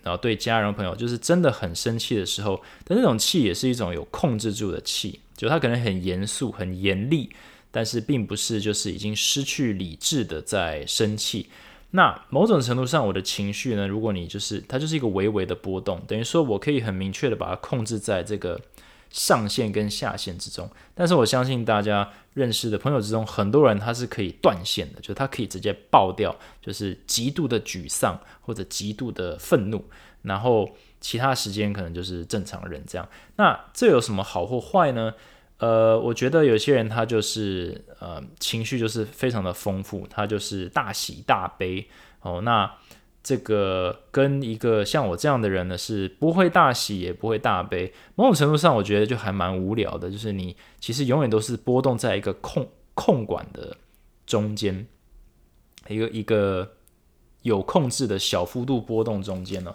[0.04, 7.30] 然后对家人朋友，就是真的很生气的时候，但那种气也是一种有控制住的气，就他可能很严肃、很严厉，
[7.72, 11.48] 但是并不是就是已经失去理智的在生气。
[11.92, 18.60] 那某种程度上，我的情绪呢，如果你就是它就是一个微微的波动，等于说我可以很明确的把它控制在这个。
[19.13, 29.86] 上限跟下限之中，但是我相信大家认识的朋友之中，很多人他是可以断线的，就是他可以直接爆掉，就是极度的沮丧或者极度的愤怒，
[30.23, 30.67] 然后
[30.99, 33.08] 其他时间可能就是正常人这样。
[33.36, 35.13] 那这有什么好或坏呢？
[35.60, 41.88] 呃，我觉得有些人他就是呃情绪就是非常的丰富，他就是大喜大悲
[42.21, 42.41] 哦。
[42.41, 42.69] 那
[43.23, 47.93] 这个跟一个像我这样的人呢，是不会大喜也不会大悲。
[48.15, 50.12] 某种程度上，我觉得就还蛮无聊的。
[50.12, 53.77] 就是你其实永远都是波动在一个控控管的
[54.25, 54.86] 中间，
[55.88, 56.73] 一个一个
[57.43, 59.71] 有控制的小幅度波动中间呢。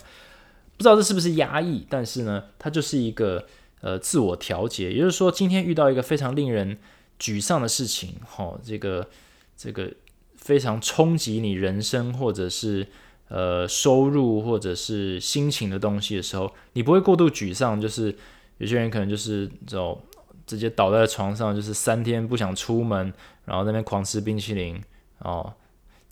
[0.76, 3.46] 不知道这是不是压抑，但是呢，它就是一个
[3.80, 4.92] 呃自我调节。
[4.92, 6.76] 也就是说，今天遇到一个非常令人
[7.18, 9.08] 沮丧的事情，哈，这个
[9.56, 9.90] 这个
[10.36, 12.88] 非常冲击你人生，或者是。
[13.28, 17.80] 呃，收入或者是心情的东西的时候，你不会过度沮丧。
[17.80, 18.14] 就是
[18.58, 20.00] 有些人可能就是这种
[20.46, 23.12] 直接倒在床上，就是三天不想出门，
[23.44, 24.80] 然后那边狂吃冰淇淋
[25.18, 25.52] 哦，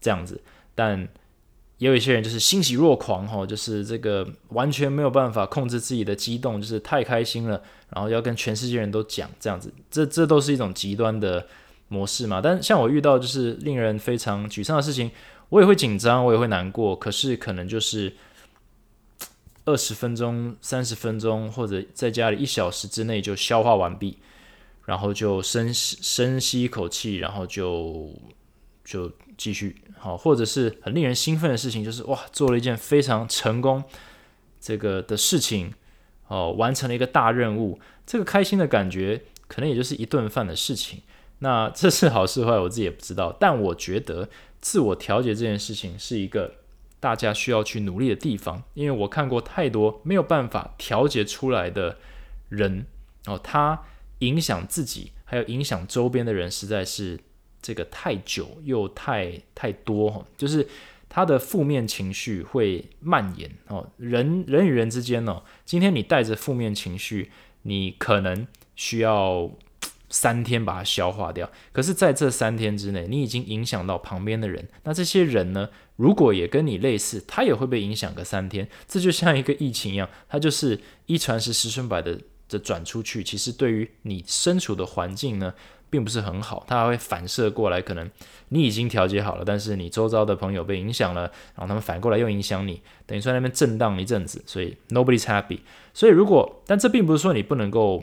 [0.01, 0.41] 这样子。
[0.75, 1.09] 但
[1.79, 11.47] 也有一些人就是欣喜若狂哈，就是这个完全没有办法控制自己的激动，就是太开心了，然后要跟全世界人都讲这样子，这这都是一种极端的
[11.89, 12.41] 模式嘛。
[12.43, 15.11] 但像我遇到就是令人非常沮丧的事情，
[15.49, 18.15] 我也会紧张，我也会难过，可是可能就是
[19.65, 24.19] 二十分钟、三十分钟，或者在家里一小时之内就消化完毕，
[24.85, 28.13] 然后就深深吸一口气，然后就
[28.85, 29.77] 就继续。
[29.99, 33.83] 好，或者是很令人兴奋的事情，就是哇，做了一件非常成功
[34.61, 35.73] 这个的事情，
[36.29, 41.03] 哦，完成了一个大任务，这个开心的感觉，可能也就是一顿饭的事情。
[41.39, 43.35] 那这是好是坏，我自己也不知道。
[43.41, 44.29] 但我觉得
[44.67, 46.57] 自我调节这件事情是一个
[46.99, 51.99] 大家需要去努力的地方，因为我看过太多没有办法调节出来的
[52.49, 52.87] 人，
[53.27, 53.85] 哦，他
[54.19, 57.21] 影响自己，还有影响周边的人，实在是。
[57.63, 60.69] 这个太久又太太多哈，就是
[61.09, 63.91] 他的负面情绪会蔓延哦。
[63.97, 69.51] 人人与人之间哦，今天你带着负面情绪，你可能需要
[70.09, 71.51] 三天把它消化掉。
[71.73, 74.67] 可是，在这三天之内，你已经影响到旁边的人。
[74.85, 78.69] 那这些人呢，如果也跟你类似，他也会被影响个三天。
[78.87, 83.25] 这就像一个疫情一样，它就是一传十，十传百的的转出去。
[83.25, 85.55] 其实对于你身处的环境呢？
[85.89, 87.81] 并不是很好，它还会反射过来。
[87.81, 88.11] 可能
[88.49, 91.23] 你已经调节好了，但是你周遭的朋友被影响了，
[91.55, 95.61] 然后他们反过来又影响你，等于说那边震荡一阵子，所以 nobody's happy。
[95.95, 98.03] 所以如果，但这并不是说你不能够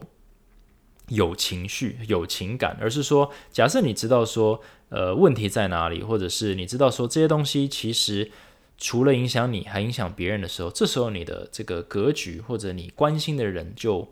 [1.14, 8.32] 有情绪、有情感，而是说，假设你知道说，呃，问题在哪里，或者是你知道说这些东西其实
[8.78, 14.12] 除了影响你，还影响别人的时候，这时候你的这个格局或者你关心的人就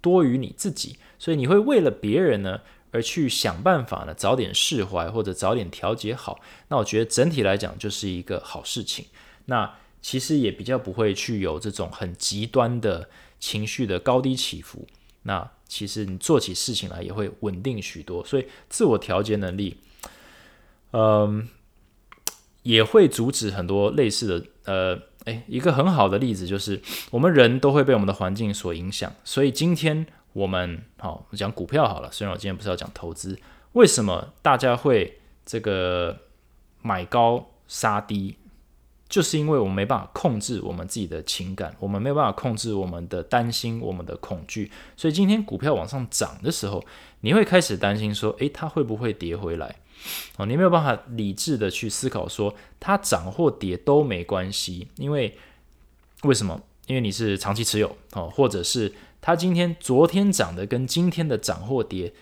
[0.00, 2.60] 多于你自己，所以你会为了别人呢。
[2.94, 9.06] 而去想办法呢，早点释怀或者早点调节好，那我觉得整体来讲就是一个好事情。
[9.46, 13.08] 那其实也比较不会去有这种很极端的
[13.40, 14.86] 情绪的高低起伏。
[15.22, 18.22] 那其实你做起事情来也会稳定许多。
[18.24, 19.78] 所以自我调节能力，
[20.92, 21.48] 嗯，
[22.62, 24.46] 也会阻止很多类似的。
[24.64, 26.80] 呃，诶，一个很好的例子就是，
[27.10, 29.10] 我们人都会被我们的环境所影响。
[29.24, 30.06] 所以今天。
[30.34, 33.38] 我们好我讲股票好了，虽然我今天不是要讲投资，
[33.72, 36.20] 为什么大家会这个
[36.80, 38.36] 买高杀低？
[39.12, 46.82] 就是因为我们没办法控制我们自己的情感，我们没有办法控制我们的担心、我们的恐惧，所以今天股票往上涨的时候，
[47.20, 49.76] 你会开始担心说：诶，它会不会跌回来？
[50.38, 55.36] 哦，你没有办法理智的去思考说它涨或跌都没关系，因为
[56.22, 56.58] 为什么？
[56.86, 58.92] 因为你是长期持有哦，或者是。
[59.24, 62.12] 它今天、昨天涨的跟今天的涨或跌，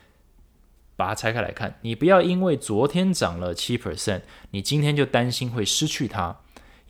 [0.96, 6.36] 把它拆开来看，你不要因为昨天涨了七 percent，你今天就担心会失去它，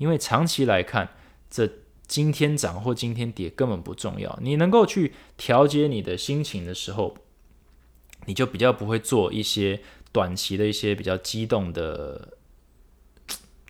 [0.01, 1.11] 因为长期来看，
[1.51, 1.71] 这
[2.07, 4.39] 今天涨或今天跌根本不重要。
[4.41, 7.15] 你能够去调节你的心情的时候，
[8.25, 12.39] 你就比较不会做一些短期的一些比较激动的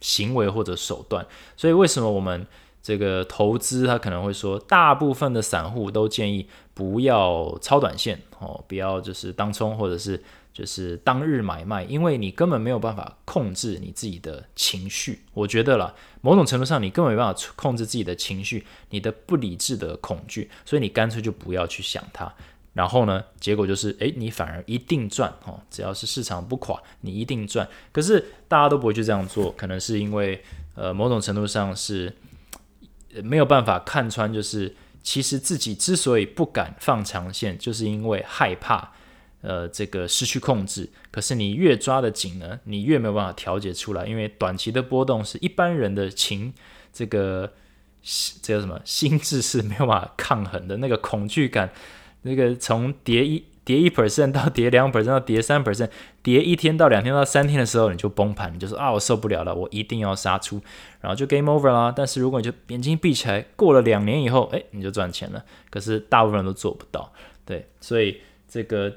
[0.01, 1.27] 行为或者手段。
[1.57, 2.47] 所以，为什么我们？
[2.83, 10.25] 这个投资，他可能会说，大部分的散户都建议不要超短线哦，不要就是当冲或者是
[10.61, 15.23] 就是当日买卖，因为你根本没有办法控制你自己的情绪。
[15.33, 22.31] 我觉得啦，某种程度上你根本没办法控制自己的情绪，你的不理智的恐惧，所以你干脆就不要去想它。
[22.75, 27.67] 然后呢，结果就是，诶，你反而一定赚哦，只要是市场不垮，你一定赚。
[27.91, 30.43] 可是大家都不会去这样做，可能是因为
[30.75, 32.15] 呃，某种程度上是。
[33.25, 38.93] 没有办法看穿，就是其实自己之所以不敢放长线，就是因为害怕，
[39.43, 40.89] 呃，这个失去控制。
[41.11, 46.53] 可是你越抓得紧呢，你越没有办法调节出来，因为短期的波动是一般人的情，
[46.93, 47.53] 这个
[48.43, 51.71] 这个什么心智是没有办法抗衡的，那个恐惧感，
[52.23, 53.45] 那个从跌一。
[53.63, 55.89] 跌一 percent 到跌两 percent 到跌三 percent，
[56.23, 60.61] 跌一天到两天到三天的时候，你就崩盘，你就说啊，我受不了了，我一定要杀出，
[61.01, 61.93] 然后就 game over 啦。
[61.95, 65.45] 但是如果你就眼睛闭起来，过了两年以后，哎，你就赚钱了。
[65.69, 67.13] 可是大部分人都做不到，
[67.45, 68.93] 对，所以这个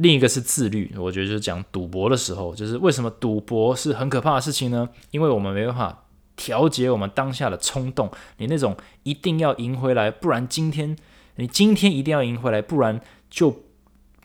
[0.00, 4.88] 另一个是自律，我觉得就是讲赌博的时候，就是为什么赌博是很可怕的事情呢？
[5.10, 6.04] 因为我们没办法
[6.36, 10.96] 调节我们当下的冲动，你那种一定要赢回来，不然今天
[11.36, 13.00] 你今天一定要赢回来，不然。
[13.30, 13.62] 就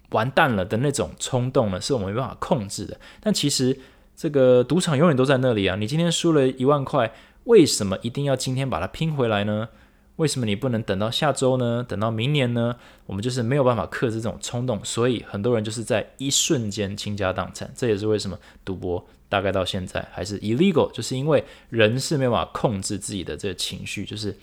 [0.10, 3.00] 完蛋了的那种冲动呢，是我们没办法控制的。
[3.20, 3.80] 但其实
[4.16, 5.76] 这个赌场永远都在那里啊！
[5.76, 9.70] 你今天输了一万块，为什么一定要今天把它拼回来呢？
[10.18, 11.86] 为什么你不能等到下周呢？
[11.88, 12.76] 等到明年呢？
[13.06, 17.72] 我们就是没有办法克制这种冲动，所以很多人就是在一瞬间倾家荡产。
[17.76, 19.06] 这也是为什么赌博。
[19.28, 24.34] 大概到现在还是 illegal，就是因为人是没办法控制自己的这个情绪，就是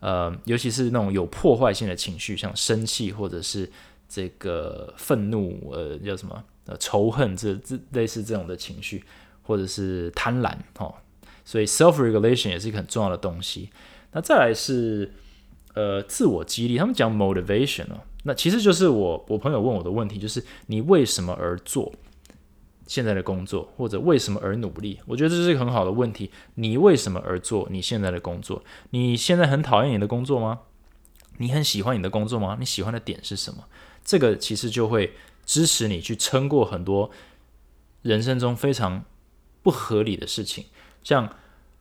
[0.00, 3.70] 呃，尤其是那种有破坏性的情绪，像生气或者是
[4.08, 9.04] 这个愤怒，呃，叫什么呃仇恨这这类似这种的情绪，
[9.42, 10.92] 或者是贪婪哦。
[11.44, 13.68] 所以 self regulation 也是一个很重要的东西。
[14.16, 15.12] 那再来是
[15.74, 21.92] 呃自我激励，他们讲 motivation 哦，那其实就是我我朋友问我的问题，就是你为什么而做？
[22.86, 24.98] 现在的工作，或者为什么而努力？
[25.04, 26.30] 我觉得这是一个很好的问题。
[26.54, 28.62] 你为什么而做你现在的工作？
[28.90, 30.60] 你现在很讨厌你的工作吗？
[31.36, 32.56] 你很喜欢你的工作吗？
[32.58, 33.64] 你喜欢的点是什么？
[34.02, 35.12] 这个其实就会
[35.44, 37.10] 支持你去撑过很多
[38.00, 39.04] 人生中非常
[39.62, 40.64] 不合理的事情。
[41.02, 41.28] 像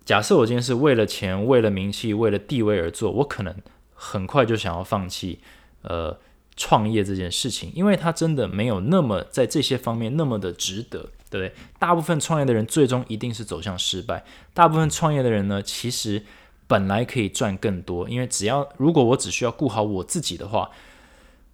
[0.06, 3.54] 假设我今天是为了钱、为了名气、为了地位而做，我可能
[3.94, 5.40] 很快就想要放弃。
[5.82, 6.18] 呃。
[6.58, 11.52] 创业这件事情，因为它真的没有那么在这些方面那么的值得，对不对？
[11.78, 14.24] 大部分创业的人最终一定是走向失败。
[14.54, 16.24] 大部分创业的人呢，其实
[16.66, 20.70] 本来可以赚更多，因为只要如果我只需要顾好我自己的话，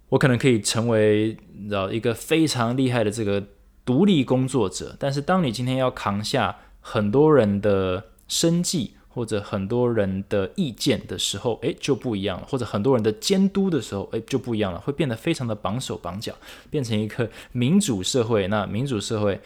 [0.10, 1.36] 我可能可以成为
[1.72, 3.44] 呃一个非常厉害的这个
[3.84, 4.96] 独立工作者。
[5.00, 16.34] 但是当你今天要扛下很多人的生计，或者很多人的意见的时候，诶，就不一样了；或者很多人的监督的时候，诶，就不一样了，会变得非常的绑手绑脚，
[16.70, 18.48] 变成一个民主社会。
[18.48, 19.38] 那民主社会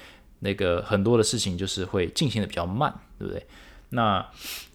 [0.42, 3.44] 那个很多的事情就是会进行的比较慢，对不对？
[3.90, 4.24] 那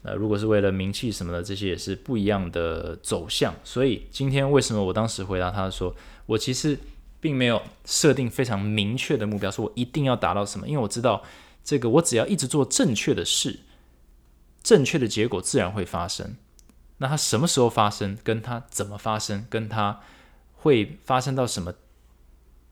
[0.03, 3.55] 呃，如果是为了名气什么的，这些也是不一样的走向。
[3.62, 5.94] 所以今天为什么我当时回答他说，
[6.27, 6.77] 我其实
[7.20, 11.23] 并没有设定非常明确的目标，说我一定要达到什么，因为我知道
[11.62, 13.61] 这个，我只要一直做正确的事。
[14.62, 16.37] 正确的结果自然会发生。
[16.99, 18.18] 那它什么时候发生？
[18.23, 19.46] 跟它怎么发生？
[19.49, 20.01] 跟它
[20.55, 21.73] 会发生到什么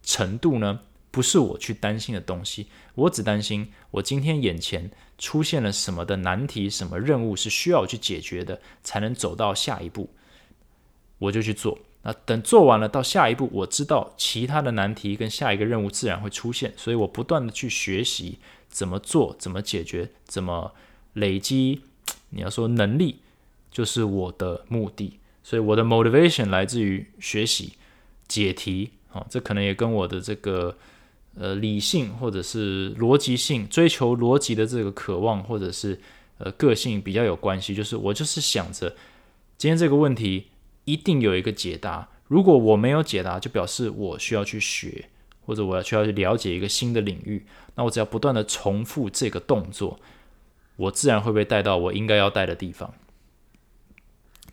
[0.03, 0.81] 程度呢？
[1.11, 2.67] 不是我去担心的东西。
[2.95, 10.11] 我只担心我今天眼前出现了什么的难题、什么任务是需要我去解决的，才能走到下一步。
[11.17, 11.79] 我就去做。
[12.03, 16.75] 那等做完了，到下一步，我知道其他的难题跟下一个任务自然会出现。
[16.77, 20.75] 所以我不断的去学习怎么做、怎么解决、怎么。
[21.15, 21.81] 累积，
[22.31, 23.17] 你要说能力
[23.71, 27.73] 就是我的目的，所以我的 motivation 来自于学习、
[28.27, 30.77] 解题啊，这可能也跟我的这个
[31.37, 35.99] 呃理性或者是逻辑性、追求逻辑的这个渴望或者是
[36.39, 37.75] 呃个性比较有关系。
[37.75, 38.95] 就是我就是想着
[39.57, 40.49] 今天这个问题
[40.85, 45.09] 一定有一个解答，如果我没有解答，就表示我需要去学，
[45.45, 47.45] 或者我要需要去了解一个新的领域。
[47.75, 49.99] 那我只要不断的重复这个动作。
[50.79, 52.95] 我自然会被带到我应该要带的地方，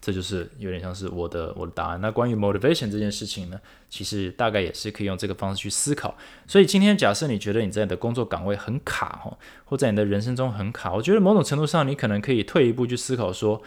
[0.02, 2.02] 这就是有点像是我的我的答案。
[2.02, 6.18] 那关于 motivation 这件事情呢，其实大概也是可以用这个方式去思考。
[6.48, 13.62] 所以今天假设你觉得你在你的工作岗位很卡哈，或在你的人生中很卡，我觉得某种程度上你可能可以退一步去思考说，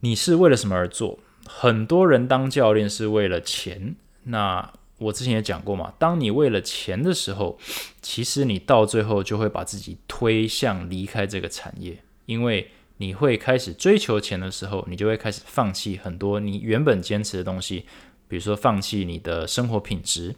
[0.00, 1.18] 你是为了什么而做？
[1.44, 4.72] 很多人当教练是为了钱，那。
[4.98, 7.58] 我之前也讲过嘛，当你为了钱的时候，
[8.02, 17.84] 其实你到最后就会把自己推向离开这个产业，因为你会开始追求钱的时候，你就会开始放弃很多你原本坚持的东西，
[18.26, 20.34] 比如说放弃你的生活品质，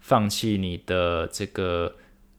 [0.00, 1.96] 放弃你的这个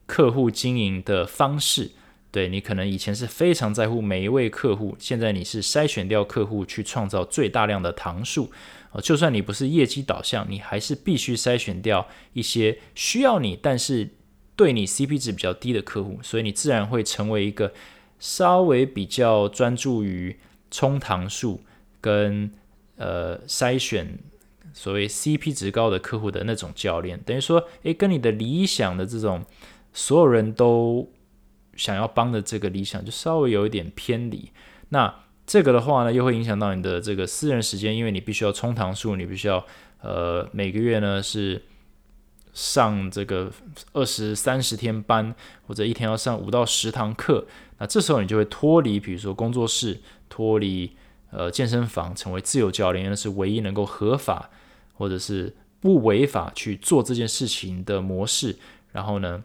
[0.08, 1.92] 客户经营的方式。
[2.32, 8.52] 对你可能以前是非常在乎每一位客户，现在你是筛选掉客户去创造最大量的糖数。
[8.92, 14.10] 呃，就算你不是业绩导向，你还是必须筛选掉一些需要你，但是
[14.56, 17.74] 对你 CP 值比较低的客户，所以你自然会成为一个
[18.20, 20.38] 稍微比较专注于
[20.70, 21.62] 冲糖数
[22.02, 22.52] 跟
[22.98, 24.18] 呃筛选
[24.74, 27.20] 所谓 CP 值高的客户的那种教练。
[27.26, 29.44] 等于说，诶，跟你的理想的这种
[29.94, 31.12] 所有人都
[31.80, 34.52] 想要帮的这个理想，就稍微有一点偏离。
[34.90, 35.12] 那
[35.48, 39.66] 这个的话呢，又会影响到你的这个私人时间，因为你必须要充堂数，你必须要
[40.02, 41.64] 呃每个月呢是
[42.54, 43.50] 上这个
[43.94, 45.34] 二十三十天班，
[45.66, 47.48] 或者一天要上五到十堂课。
[47.78, 50.92] 那这时候你就会脱离，比如说工作室，脱离
[51.32, 54.50] 呃健身房，成为自由教练，那是唯一能够合法
[54.94, 58.58] 或者是不违法去做这件事情的模式。
[58.92, 59.44] 然后呢？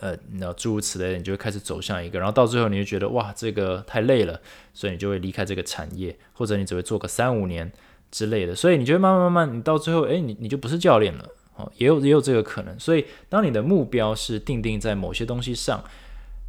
[0.00, 4.40] 呃，那诸如此类，你就会开始走向一个，然后到最后你就觉得哇，这个太累了，
[4.72, 7.70] 所以你就会离开这个产业，或者你只会做个三五年
[8.10, 12.78] 之类的，所以你就会慢慢慢慢，你到最后，哎，你你就不是教练了，哦，也有也有这个可能。
[12.78, 15.82] 所以当你的目标是定定在某些东西上，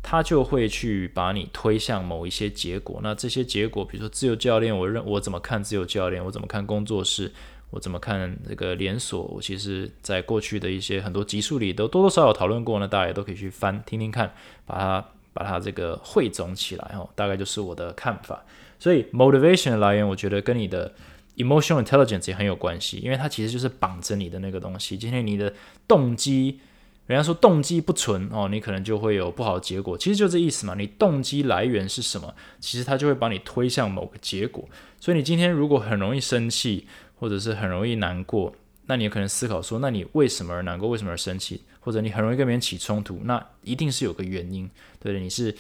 [0.04, 3.00] 它就会去把你推向某一些结果。
[3.02, 7.32] 那这些结果，比如说自由教练，我认我怎么看自由教练，我怎么看工作室，
[7.72, 9.24] 我怎么看这个连锁？
[9.24, 14.34] 我其实在过去的一些很多集数里都多多少少讨论过呢，大家也都可以去翻听听看，
[14.66, 18.44] 把它把它这个汇总起来哦，大概就是我的看法。
[18.80, 20.94] 所以 motivation 的来源，我觉得跟你的
[21.38, 24.98] emotional intelligence 也很有关系，因为它其实就是绑着你的那个东西。
[24.98, 25.54] 今天你的
[25.88, 26.60] 动机，
[27.08, 29.98] 人家说动机不纯哦，你可能就会有不好的结果。
[29.98, 34.68] 其实就这意思嘛，你动机来源是什么，其实它就会把你推向某个结果。
[35.00, 36.88] 所以你今天如果很容易生气，
[37.18, 38.54] 或者是很容易难过，
[38.86, 40.90] 那你可能思考说，那你为什么而难过？
[40.90, 41.62] 为什么而生气？
[41.80, 44.68] 或者你很容易跟别人起冲突，那一定是有个原因，
[45.00, 45.22] 对不对？
[45.22, 45.56] 你是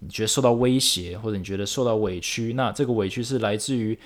[0.00, 3.98] 你觉得受到威胁，或者你觉得受到委屈，那这个委屈是来自于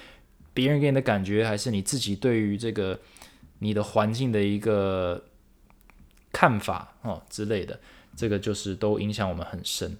[0.52, 2.98] 别人给你的感觉，还是你自己对于这个
[3.58, 5.20] 你的环境的一个
[6.32, 7.78] 看法哦之类的？
[8.16, 9.96] 这个就是都影响我们很深。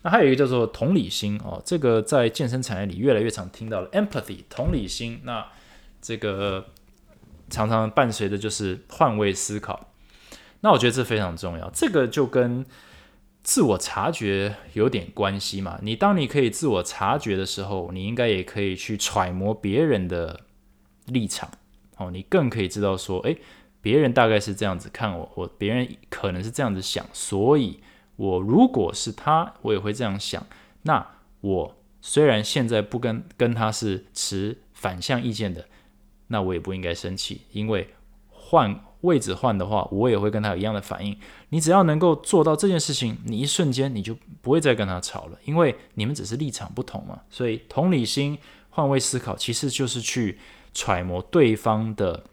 [0.00, 5.20] 那还有一个叫做同理心哦，这个在健身产业里越来越常听到了，empathy 同理心。
[5.24, 5.46] 那
[6.08, 6.68] 这个
[7.50, 9.90] 常常伴随的就是换位思考。
[10.60, 12.64] 那我觉得这非常重要，这个就跟
[13.42, 15.78] 自我察觉有点关系嘛。
[15.82, 20.40] 你当你可以自我察觉的时候，你应该也可以去揣摩别人的
[21.08, 21.50] 立场，
[21.98, 23.36] 哦，你更可以知道说，诶，
[23.82, 27.82] 别人大概是这样子看我，或别人可能是这样子想，所以
[28.16, 30.46] 我如果是他，我也会这样想。
[30.84, 31.06] 那
[31.42, 35.66] 我虽然现在不跟跟他是持反向意见的，
[36.28, 37.88] 那我也不应该生气，因为
[38.30, 38.84] 换。
[39.02, 41.16] 位置换的话，我也会跟他有一样的反应。
[41.50, 44.12] 你只要能够做到这件事情，你一瞬间你就
[44.42, 47.20] 不会再跟他吵了，因为你们只是立场不同嘛。
[47.30, 48.36] 所以同理心、
[48.70, 50.36] 换位思考，其实就是去
[50.74, 52.24] 揣摩对方的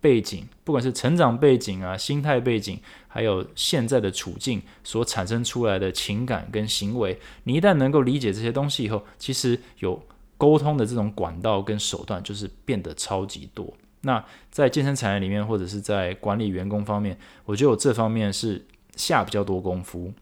[0.00, 7.16] 背景，不管是成长背景啊、心态背景，还有现在的处境所产生出来的情感跟行为。
[7.44, 10.02] 你一旦能够理解这些东西以后，其实有
[10.42, 13.72] 沟通的这种管道跟手段，就是变得超级多。
[14.00, 18.66] 那在健身产业里面，或者是在管理员工方面，我觉得我这方面是
[18.96, 20.12] 下比较多功夫。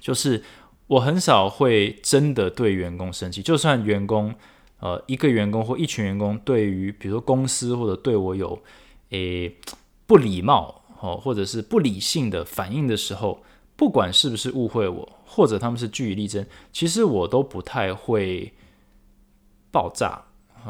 [0.00, 0.42] 就是
[0.88, 4.34] 我很少会真的对员工生气，就算员工
[4.80, 8.60] 呃一个员工或一群员工对于比如说公司或者对我有
[9.10, 9.54] 诶
[10.08, 13.44] 不礼貌哦，或者是不理性的反应的时候，
[13.76, 18.52] 不管是不是误会我，或者他们是据理力争，其实我都不太会
[19.76, 20.22] 爆炸。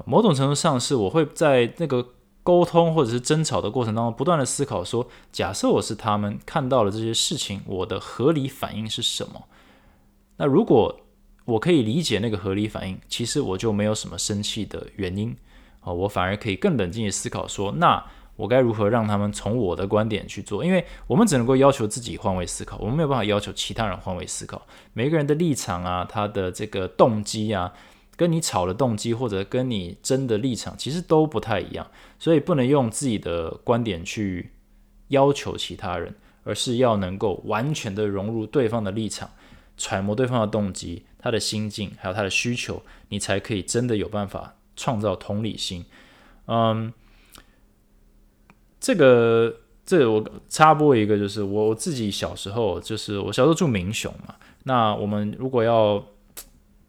[0.05, 2.05] 某种程度上是我会在那个。
[2.47, 9.49] 沟通或者是争吵的过程当中，不断的思考说：假设我是他们看到了这些事情，我的合理反应是什么？
[10.37, 11.01] 那如果
[11.45, 15.37] 我可以理解那个合理反应，其实我就没有什么生气的原因
[15.81, 18.01] 啊，我反而可以更冷静的思考说：那
[18.37, 20.65] 我该如何让他们从我的观点去做？
[20.65, 24.65] 因为我们只能够要求自己换位思考，我们没有办法要求其他人换位思考。
[24.93, 27.73] 每个人的立场啊，他的这个动机啊。
[28.17, 31.87] 跟你吵的动机，或者跟你争的立场，其实都不太一样，
[32.19, 34.53] 所以不能用自己的观点去
[35.09, 36.15] 要求其他人，
[36.45, 39.31] 而是要能够完全的融入对方的立场，
[39.77, 45.85] 揣摩对方的动机、他的心境，还有他的需求，你才可以真的有办法创造同理心。
[46.47, 46.93] 嗯，
[48.81, 56.03] 这个，这、我插播一个，就是我我自己小时候，就是我小时候住民雄嘛，那我们如果要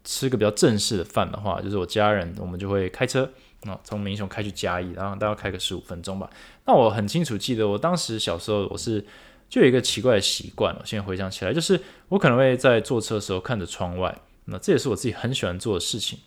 [0.08, 3.30] 吃个比较正式的饭的话，就是我家人，我们就会开车
[3.66, 6.30] 啊，从民雄开去嘉义，然后大概开个十五分钟吧。
[6.66, 9.06] 那我很清楚记得，我当时小时候我是
[9.50, 11.78] 就有一个奇怪的习惯我现在回想起来，就是
[12.08, 16.18] 我可能会在坐车的时候看着窗外，那这也是我自己很喜欢做的事情。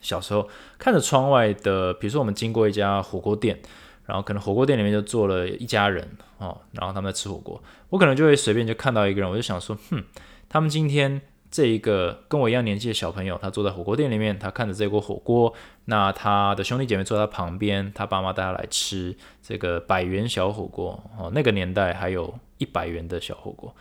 [0.00, 3.60] 小时候看着窗外的，比如说我们经过一家火锅店，
[4.06, 10.02] 然后可能火锅店里面就坐了一家人哦，然后他们在吃火锅，我可能就会随便就看到一个人，我就想说，哼，
[10.48, 11.20] 他们今天。
[11.50, 15.52] 这一个跟我一样年纪的小朋友，他坐在火锅店里面，他看着这锅火锅。
[15.86, 21.30] 那他的兄弟姐妹坐在旁边，他爸妈带他来吃这个百元小火锅哦。
[21.34, 23.74] 那个年代还有一百元的小火锅。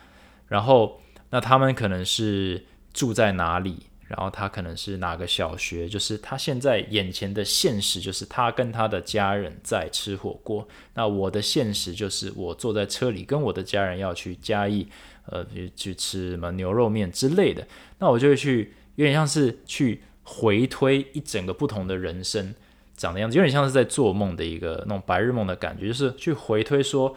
[0.48, 1.00] 然后，
[1.30, 3.84] 那他们可能是住在哪里？
[4.08, 5.88] 然后他可能是哪个小学？
[5.88, 10.68] 就是他现在眼前的现实，就是他跟他的家人在吃火锅。
[10.96, 14.88] 那我的现实就是我坐在车里，跟我的家人要去嘉义。
[15.32, 17.68] 呃，去去吃什么牛肉面之类的，
[18.00, 22.56] 那我就会去，有点像是去回推一整个不同的人生
[22.98, 27.16] 长的样子，有点像是在做梦的一个那种白日梦的感觉，就是去回推说，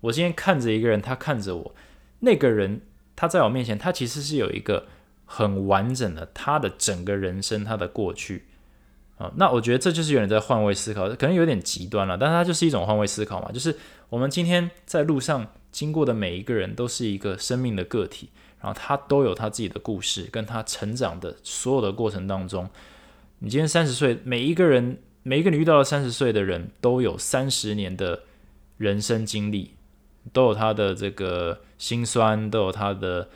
[0.00, 1.74] 我今天看着一个人，他看着我，
[2.20, 2.80] 那个人
[3.14, 4.86] 他在我面前，他其实是有一个
[5.24, 8.46] 很完整的他的整个人生，他的过去
[9.18, 15.46] 啊，那我觉得这就是有人在换位思考，可能有点极端了，但是它就是一种换位思考嘛，就是我们今天在路上。
[15.72, 18.28] 经过的每一个人都是一个生命的个体，
[18.60, 22.68] 然后他都有他自己的故事，跟他成长的所有的过程当中，
[23.40, 28.20] 你今天三十岁，每一个人每一个你遇到的三十岁的人都有三十年的
[28.76, 29.72] 人生经历，
[30.32, 33.28] 都有他的这个心酸，都有他的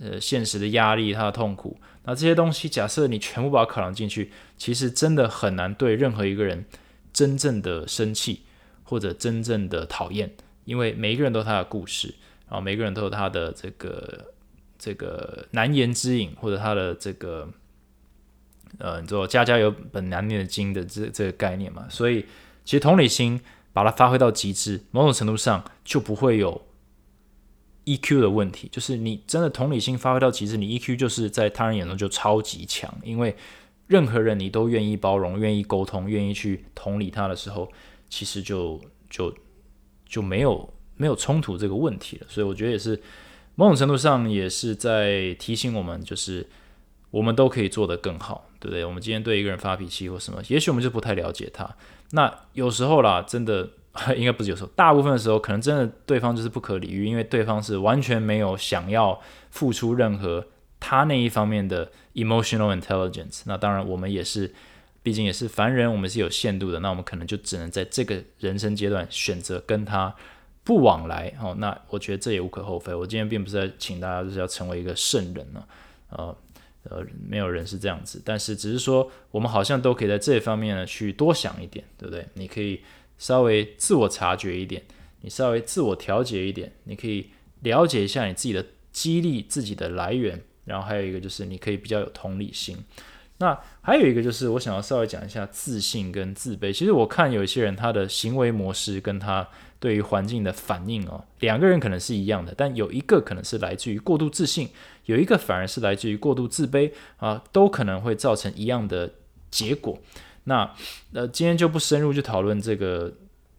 [0.00, 1.76] 呃现实的压力，他的痛苦。
[2.04, 6.64] 那这些东西，假设你全部把它考量进去，其实真的很难对任何一个人
[7.12, 8.42] 真正的生气
[8.82, 12.14] 或者真正的讨厌，因为每一个人都有他的故事，
[12.48, 14.32] 然后每个人都有他的这个
[14.78, 17.48] 这个难言之隐，或者他的这个。
[18.78, 22.22] 呃，你说家家有本难念的经的这这个概念嘛，所以
[22.64, 23.40] 其实同理心
[23.72, 26.60] 把它发挥到极致，某种程度上就不会有
[27.84, 28.68] EQ 的问题。
[28.72, 33.36] 就是你真的同理心发挥到极致，你 EQ 就是在他人眼中就超级强，因为
[33.86, 37.70] 任何人你都愿意包容、愿意沟通、愿意去同理他的时候，
[38.10, 39.32] 其实就就
[40.06, 42.26] 就没有没有冲突这个问题了。
[42.28, 43.00] 所以我觉得也是
[43.54, 46.46] 某种程度上也是在提醒我们，就是
[47.10, 48.48] 我们都可以做得更好。
[48.60, 48.82] 对不对？
[48.82, 51.68] 我们今天对一个人发脾气或什么，也许我们就不太了解他。
[52.12, 53.68] 那有时候啦，真的
[54.16, 60.46] 应该不是有时候，大部分的时候，可能真的对方就是不可理喻，因为对方是完全没有想要付出任何
[60.80, 63.42] 他那一方面的 emotional intelligence。
[63.44, 64.54] 那当然，我们也是，
[65.04, 66.80] 毕竟也是凡人，我们是有限度的。
[66.80, 70.12] 那我们可能就只能在这个人生阶段选择跟他
[70.64, 71.32] 不往来。
[71.40, 72.92] 哦，那我觉得这也无可厚非。
[72.92, 75.64] 我今天并不是在请大家就是要成为一个圣人呢，
[76.08, 76.36] 呃。
[76.90, 82.28] 呃，没有人是这样子，但是只是说，我们好像都可以在这方面呢去多想一点，对不对？
[82.34, 82.82] 你可以
[83.16, 84.82] 稍微自我察觉一点，
[85.22, 87.30] 你稍微自我调节一点，你可以
[87.62, 92.76] 了解一下你自己的激励自己的来源，然后还有一个就是你可以比较有同理心。
[93.44, 96.72] 那还有一个就是我想要稍微讲一下自信跟自卑。
[96.72, 99.46] 其实我看有一些人他的行为模式跟他
[99.78, 104.70] 对于环境的反应哦，两个人可能是一样的，但有一个可能是来自于过度自信。
[105.04, 109.12] 有一个反而是来自于过度自卑啊，都可能会造成一样的
[109.50, 109.98] 结果。
[110.44, 110.72] 那
[111.12, 113.12] 呃，今天就不深入去讨论这个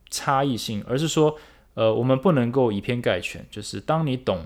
[0.10, 1.38] 差异性，而是说，
[1.76, 3.46] 呃，我们不能够以偏概全。
[3.52, 4.46] 就是当你懂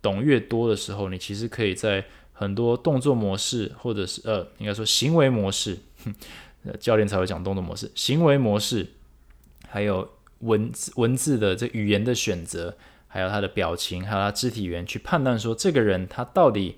[0.00, 2.06] 懂越多的时候，你其实可以在
[2.38, 5.76] 很多动作模式，或者是呃，应该说行为模式，
[6.78, 8.86] 教练才会讲动作模式，行为模式，
[9.66, 10.08] 还有
[10.40, 12.76] 文字文字的这语言的选择。
[13.10, 16.76] 还有他的表情，还有他肢体语言，去判断说这个人他到底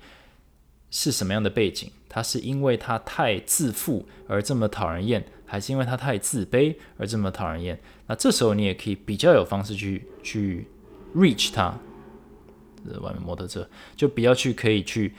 [0.89, 1.91] 是什么样的背景？
[2.07, 7.77] 他是因为他太自负而这么讨人厌，还是因为他太自卑而这么讨人厌？
[8.07, 10.65] 那这时候你也可以比较有方式去去
[11.13, 11.77] reach 他。
[12.89, 15.13] 这外面摩托车就比较去可以去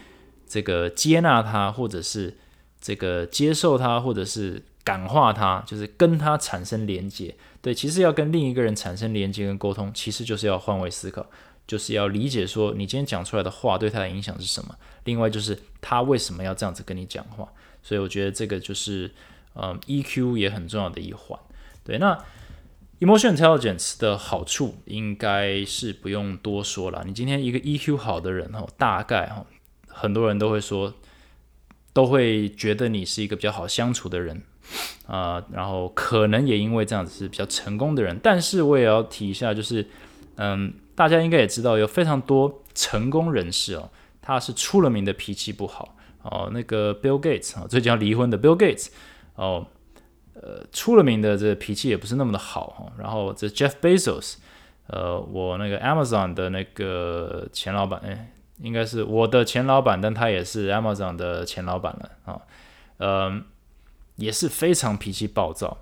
[0.53, 2.37] 这个接纳他，或者是
[2.79, 7.35] 这个接受他，或者是感化他，就是跟他产生连接。
[7.63, 11.25] 对，其实要跟另一个人产生连接跟沟通，其实就是要换位思考，
[11.67, 14.77] 就是要理解说你今天讲出来的话对他的影响是什么。
[15.05, 17.51] 另外就是他为什么要这样子跟你讲话。
[17.83, 19.11] 所以我觉得这个就是
[19.55, 21.41] 嗯 EQ 也很重要的一环。
[21.83, 22.23] 对，那
[23.01, 27.03] emotion intelligence 的好处应该是不用多说了。
[27.07, 29.47] 你今天一个 EQ 好的人哈，大概哈
[29.93, 30.95] 很多人都会说，
[31.93, 34.43] 都会觉得你是一个比较好相处的人。
[35.07, 39.87] 啊，然后可能也因为这样子是比较成功的人，但是我也要提一下，就是，
[40.37, 43.91] 嗯，大家应该也知道，有非常多成功人士哦，
[44.23, 46.49] 他是出了名的脾气不好哦。
[46.55, 48.89] 那个 Bill Gates 啊，最近要离婚的 Bill Gates
[49.35, 49.67] 哦，
[50.35, 52.93] 呃，出了名的这脾气也不是那么的好哈。
[52.97, 54.37] 然后这 Jeff Bezos，
[54.87, 58.32] 呃，我那个 Amazon 的那个前老板，哎，
[58.63, 62.41] 应该是我的前老板，但他也是 Amazon 的前老板了啊，
[62.99, 63.45] 嗯。
[64.17, 65.79] 也是非常脾气暴躁，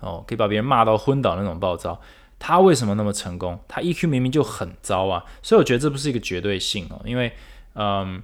[0.00, 2.00] 哦，可以把别人骂到昏倒那种暴躁。
[2.38, 3.60] 他为什么那么成功？
[3.68, 7.00] 他 EQ 明明就很糟啊，所以我觉得这不是一个绝对性哦。
[7.04, 7.30] 因为，
[7.74, 8.22] 嗯，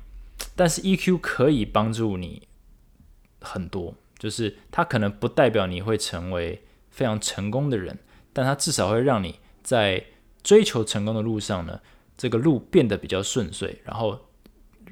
[0.57, 2.49] 但是 EQ 可以帮助你
[3.43, 7.99] 很多，就是他可能不代表你会成为非常成功的人，
[8.33, 10.03] 但他至少会让你在
[10.43, 11.79] 追求成功的路上呢，
[12.21, 14.19] 这个路变得比较顺遂，然后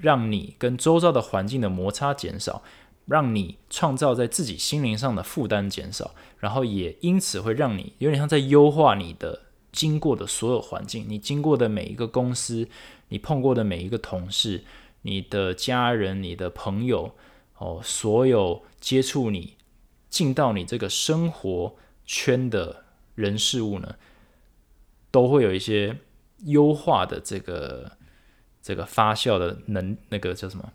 [0.01, 2.63] 让你跟周遭的环境的摩擦减少。
[3.09, 12.69] 让你创造在自己心灵上的负担减少，然后也因此会让你有点像在优化你的经过的所有环境，你经过的每一个公司，
[13.09, 14.63] 你碰过的每一个同事，
[15.01, 17.15] 你的家人、你的朋友，
[17.57, 19.57] 哦，所有接触你
[20.11, 23.95] 进到你这个生活圈的人事物呢，
[25.11, 25.97] 都会有一些
[26.45, 27.93] 优化的这个
[28.63, 30.73] 这个发酵的能那个叫什么？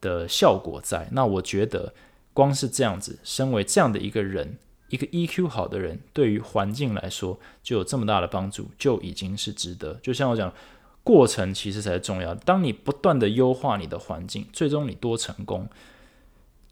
[0.00, 1.92] 的效果在那，我觉得
[2.32, 4.56] 光是这样子，身为这样的一个人，
[4.90, 9.94] 一个 EQ 好的人，对于环境来说就有这么大的帮助，就已经是值得。
[9.94, 10.54] 就像我讲，
[11.02, 12.32] 过程其实才是重要。
[12.34, 15.68] 当你不断的优化你的环境，最终你多成功，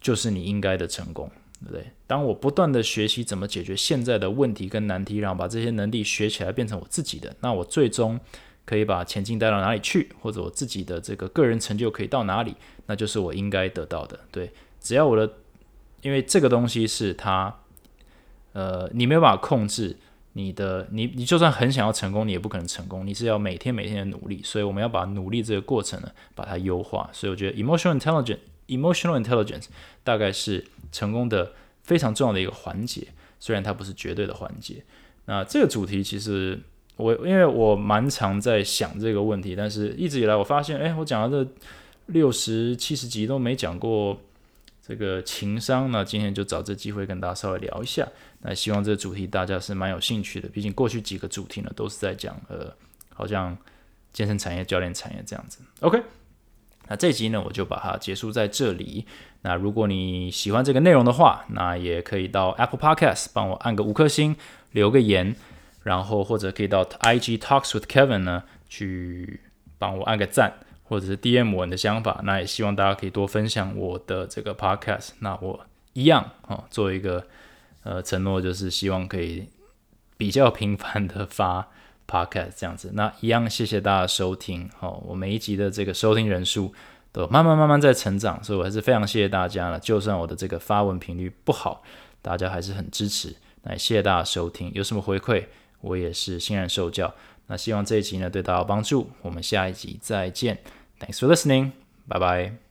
[0.00, 1.28] 就是你应该的成功。
[1.60, 1.90] 对不对？
[2.06, 8.20] 当我不断的学习怎么解决现在的问题跟难题，然后把这些能力学起来变成我自己的，那我最终
[8.64, 12.54] 可以把前进带到哪里去，或者我自己的这个个人成就可以到哪里，
[12.86, 14.20] 那就是我应该得到的。
[14.30, 15.32] 对，只要我的，
[16.02, 17.54] 因为这个东西是它，
[18.52, 19.96] 呃，你没有办法控制
[20.34, 27.08] 你的，你你就算很想要成功，你也不可能成功，你是要每天每天的努力，所以我们要把努力这个过程呢，把它优化。
[27.12, 28.38] 所以我觉得 emotional intelligence。
[28.68, 29.66] Emotional intelligence
[30.02, 31.52] 大概是成功的
[31.82, 33.06] 非常重要的一个环节，
[33.38, 34.82] 虽然它不是绝对的环节。
[35.26, 36.58] 那这个主题其实
[36.96, 41.50] 我因为我蛮常在想这个问题，但是一直以来我发现，哎，我讲了这
[42.06, 44.20] 六十七十集都没讲过
[44.80, 48.08] 这个情商，那今天就找这机会跟大家稍微聊一下。
[48.40, 52.74] 那希望这个主题大家是蛮有兴趣的，毕竟过去几个主题呢都是在讲呃，
[53.14, 53.56] 好像
[54.12, 55.58] 健身产业、教练产业这样子。
[55.80, 56.02] OK。
[56.88, 59.06] 那这集呢，我就把它结束在这里。
[59.42, 64.36] 那如果你喜欢这个内容的话，那也可以到 Apple Podcast 帮我按个五颗星，
[64.72, 65.34] 留个言，
[65.82, 69.40] 然后或者可以到 IG Talks with Kevin 呢去
[69.78, 72.20] 帮我按个赞，或者是 DM 我的想法。
[72.24, 75.10] 那也希望大家可以多分享我的这个 Podcast。
[75.20, 77.26] 那我一样哦，做一个
[77.82, 79.48] 呃承诺，就是希望可以
[80.16, 81.68] 比较频繁的发。
[82.06, 84.68] Podcast 这样子，那一样谢谢大家收听。
[84.78, 86.72] 好，我每一集的这个收听人数
[87.12, 89.78] 都慢慢慢慢在成长，所以我还是非常谢谢大家了。
[89.80, 91.82] 就算我的这个发文频率不好，
[92.22, 93.34] 大家还是很支持。
[93.62, 95.44] 那谢谢大家收听，有什么回馈，
[95.80, 97.12] 我也是欣然受教。
[97.48, 99.10] 那希望这一集呢对大家有帮助。
[99.22, 100.58] 我们下一集再见。
[101.00, 101.72] Thanks for listening.
[102.08, 102.65] 拜拜。